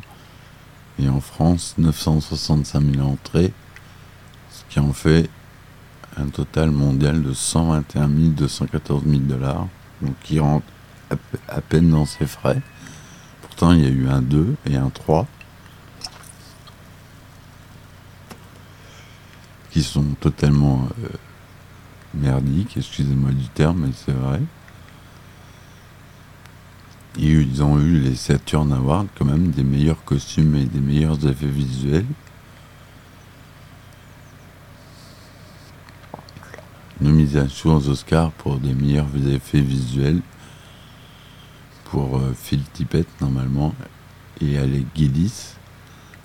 et 1.00 1.10
en 1.10 1.20
France 1.20 1.74
965 1.80 2.94
000 2.94 3.08
entrées, 3.08 3.52
ce 4.52 4.62
qui 4.70 4.80
en 4.80 4.94
fait 4.94 5.32
un 6.16 6.28
total 6.28 6.70
mondial 6.70 7.24
de 7.24 7.34
121 7.34 8.08
214 8.08 9.04
000 9.06 9.18
dollars, 9.24 9.68
donc 10.04 10.14
qui 10.24 10.40
rentre 10.40 10.68
à 11.50 11.62
peine 11.62 11.90
dans 11.90 12.06
ses 12.06 12.28
frais. 12.28 12.62
Pourtant, 13.42 13.72
il 13.72 13.84
y 13.84 13.88
a 13.88 13.90
eu 13.90 14.08
un 14.08 14.22
2 14.22 14.56
et 14.68 14.76
un 14.76 14.90
3 14.90 15.26
qui 19.72 19.82
sont 19.82 20.06
totalement 20.20 20.88
euh, 21.04 21.08
merdiques, 22.16 22.78
excusez-moi 22.78 23.32
du 23.32 23.48
terme, 23.50 23.86
mais 23.86 23.94
c'est 23.94 24.12
vrai. 24.12 24.42
Ils 27.18 27.64
ont 27.64 27.80
eu 27.80 28.00
les 28.00 28.16
Saturn 28.16 28.74
Awards 28.74 29.06
quand 29.18 29.26
même, 29.26 29.52
des 29.52 29.64
meilleurs 29.64 30.04
costumes 30.04 30.56
et 30.56 30.66
des 30.66 30.82
meilleurs 30.82 31.26
effets 31.26 31.46
visuels. 31.46 32.06
Nomination 37.00 37.76
aux 37.76 37.90
Oscars 37.90 38.32
pour 38.32 38.58
des 38.58 38.74
meilleurs 38.74 39.08
effets 39.28 39.62
visuels 39.62 40.22
pour 41.86 42.18
euh, 42.18 42.34
Phil 42.34 42.64
Tippett 42.74 43.08
normalement 43.22 43.74
et 44.42 44.58
Alec 44.58 44.86
Gillis, 44.96 45.56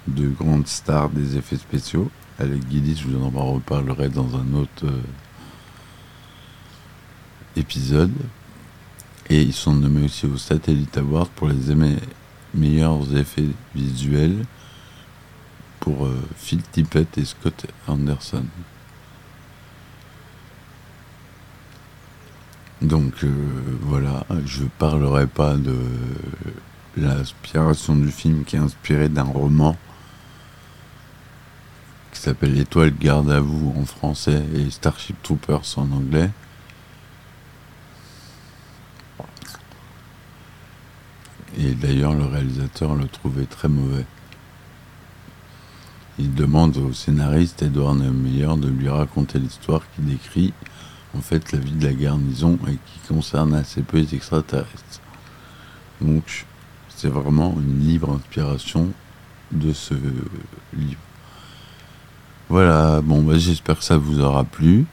deux 0.08 0.30
grandes 0.30 0.66
stars 0.66 1.10
des 1.10 1.36
effets 1.36 1.56
spéciaux. 1.56 2.10
Alec 2.38 2.62
Gillis, 2.68 2.96
je 2.96 3.08
vous 3.08 3.24
en 3.24 3.52
reparlerai 3.52 4.08
dans 4.08 4.36
un 4.36 4.54
autre 4.54 4.84
euh, 4.84 5.02
épisode. 7.56 8.12
Et 9.28 9.42
ils 9.42 9.52
sont 9.52 9.74
nommés 9.74 10.06
aussi 10.06 10.26
au 10.26 10.36
Satellite 10.36 10.96
Award 10.98 11.28
pour 11.30 11.48
les 11.48 11.74
meilleurs 12.54 13.16
effets 13.16 13.48
visuels 13.74 14.44
pour 15.78 16.06
euh, 16.06 16.20
Phil 16.36 16.62
Tippett 16.62 17.16
et 17.16 17.24
Scott 17.24 17.66
Anderson. 17.86 18.44
Donc 22.82 23.24
euh, 23.24 23.28
voilà, 23.82 24.24
je 24.46 24.64
parlerai 24.78 25.26
pas 25.26 25.54
de 25.54 25.76
l'inspiration 26.96 27.94
du 27.94 28.10
film 28.10 28.44
qui 28.44 28.56
est 28.56 28.60
inspiré 28.60 29.08
d'un 29.08 29.22
roman 29.24 29.76
qui 32.12 32.20
s'appelle 32.20 32.54
L'étoile 32.54 32.92
garde 32.98 33.30
à 33.30 33.40
vous 33.40 33.74
en 33.78 33.84
français 33.84 34.42
et 34.54 34.70
Starship 34.70 35.16
Troopers 35.22 35.62
en 35.76 35.90
anglais. 35.92 36.30
Et 41.62 41.74
d'ailleurs, 41.74 42.14
le 42.14 42.24
réalisateur 42.24 42.94
le 42.94 43.06
trouvait 43.06 43.44
très 43.44 43.68
mauvais. 43.68 44.06
Il 46.18 46.34
demande 46.34 46.76
au 46.78 46.92
scénariste 46.92 47.62
Edward 47.62 47.98
Meyer 47.98 48.56
de 48.56 48.68
lui 48.68 48.88
raconter 48.88 49.38
l'histoire 49.38 49.82
qu'il 49.94 50.06
décrit 50.06 50.52
en 51.16 51.20
fait 51.20 51.52
la 51.52 51.58
vie 51.58 51.72
de 51.72 51.84
la 51.84 51.92
garnison 51.92 52.58
et 52.68 52.72
qui 52.72 53.08
concerne 53.08 53.54
assez 53.54 53.82
peu 53.82 53.98
les 53.98 54.14
extraterrestres. 54.14 55.00
Donc 56.00 56.46
c'est 56.88 57.08
vraiment 57.08 57.54
une 57.58 57.80
libre 57.80 58.10
inspiration 58.12 58.88
de 59.52 59.72
ce 59.72 59.94
livre. 60.74 61.00
Voilà, 62.48 63.00
bon, 63.00 63.22
bah, 63.22 63.38
j'espère 63.38 63.78
que 63.78 63.84
ça 63.84 63.96
vous 63.96 64.20
aura 64.20 64.44
plu. 64.44 64.86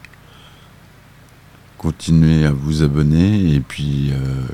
Continuez 1.76 2.46
à 2.46 2.52
vous 2.52 2.82
abonner 2.82 3.54
et 3.54 3.60
puis 3.60 4.10
euh, 4.12 4.46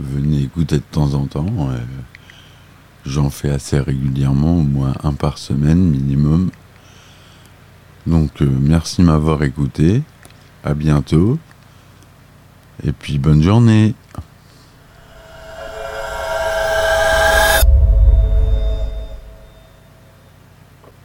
venez 0.00 0.42
écouter 0.42 0.76
de 0.76 0.84
temps 0.90 1.14
en 1.14 1.26
temps. 1.26 1.46
Euh, 1.70 1.78
J'en 3.06 3.30
fais 3.30 3.50
assez 3.50 3.78
régulièrement, 3.78 4.58
au 4.58 4.62
moins 4.62 4.92
un 5.02 5.14
par 5.14 5.38
semaine 5.38 5.78
minimum. 5.78 6.50
Donc 8.06 8.42
euh, 8.42 8.48
merci 8.60 9.02
m'avoir 9.02 9.42
écouté. 9.42 10.02
À 10.64 10.74
bientôt. 10.74 11.38
Et 12.84 12.92
puis 12.92 13.18
bonne 13.18 13.42
journée. 13.42 13.94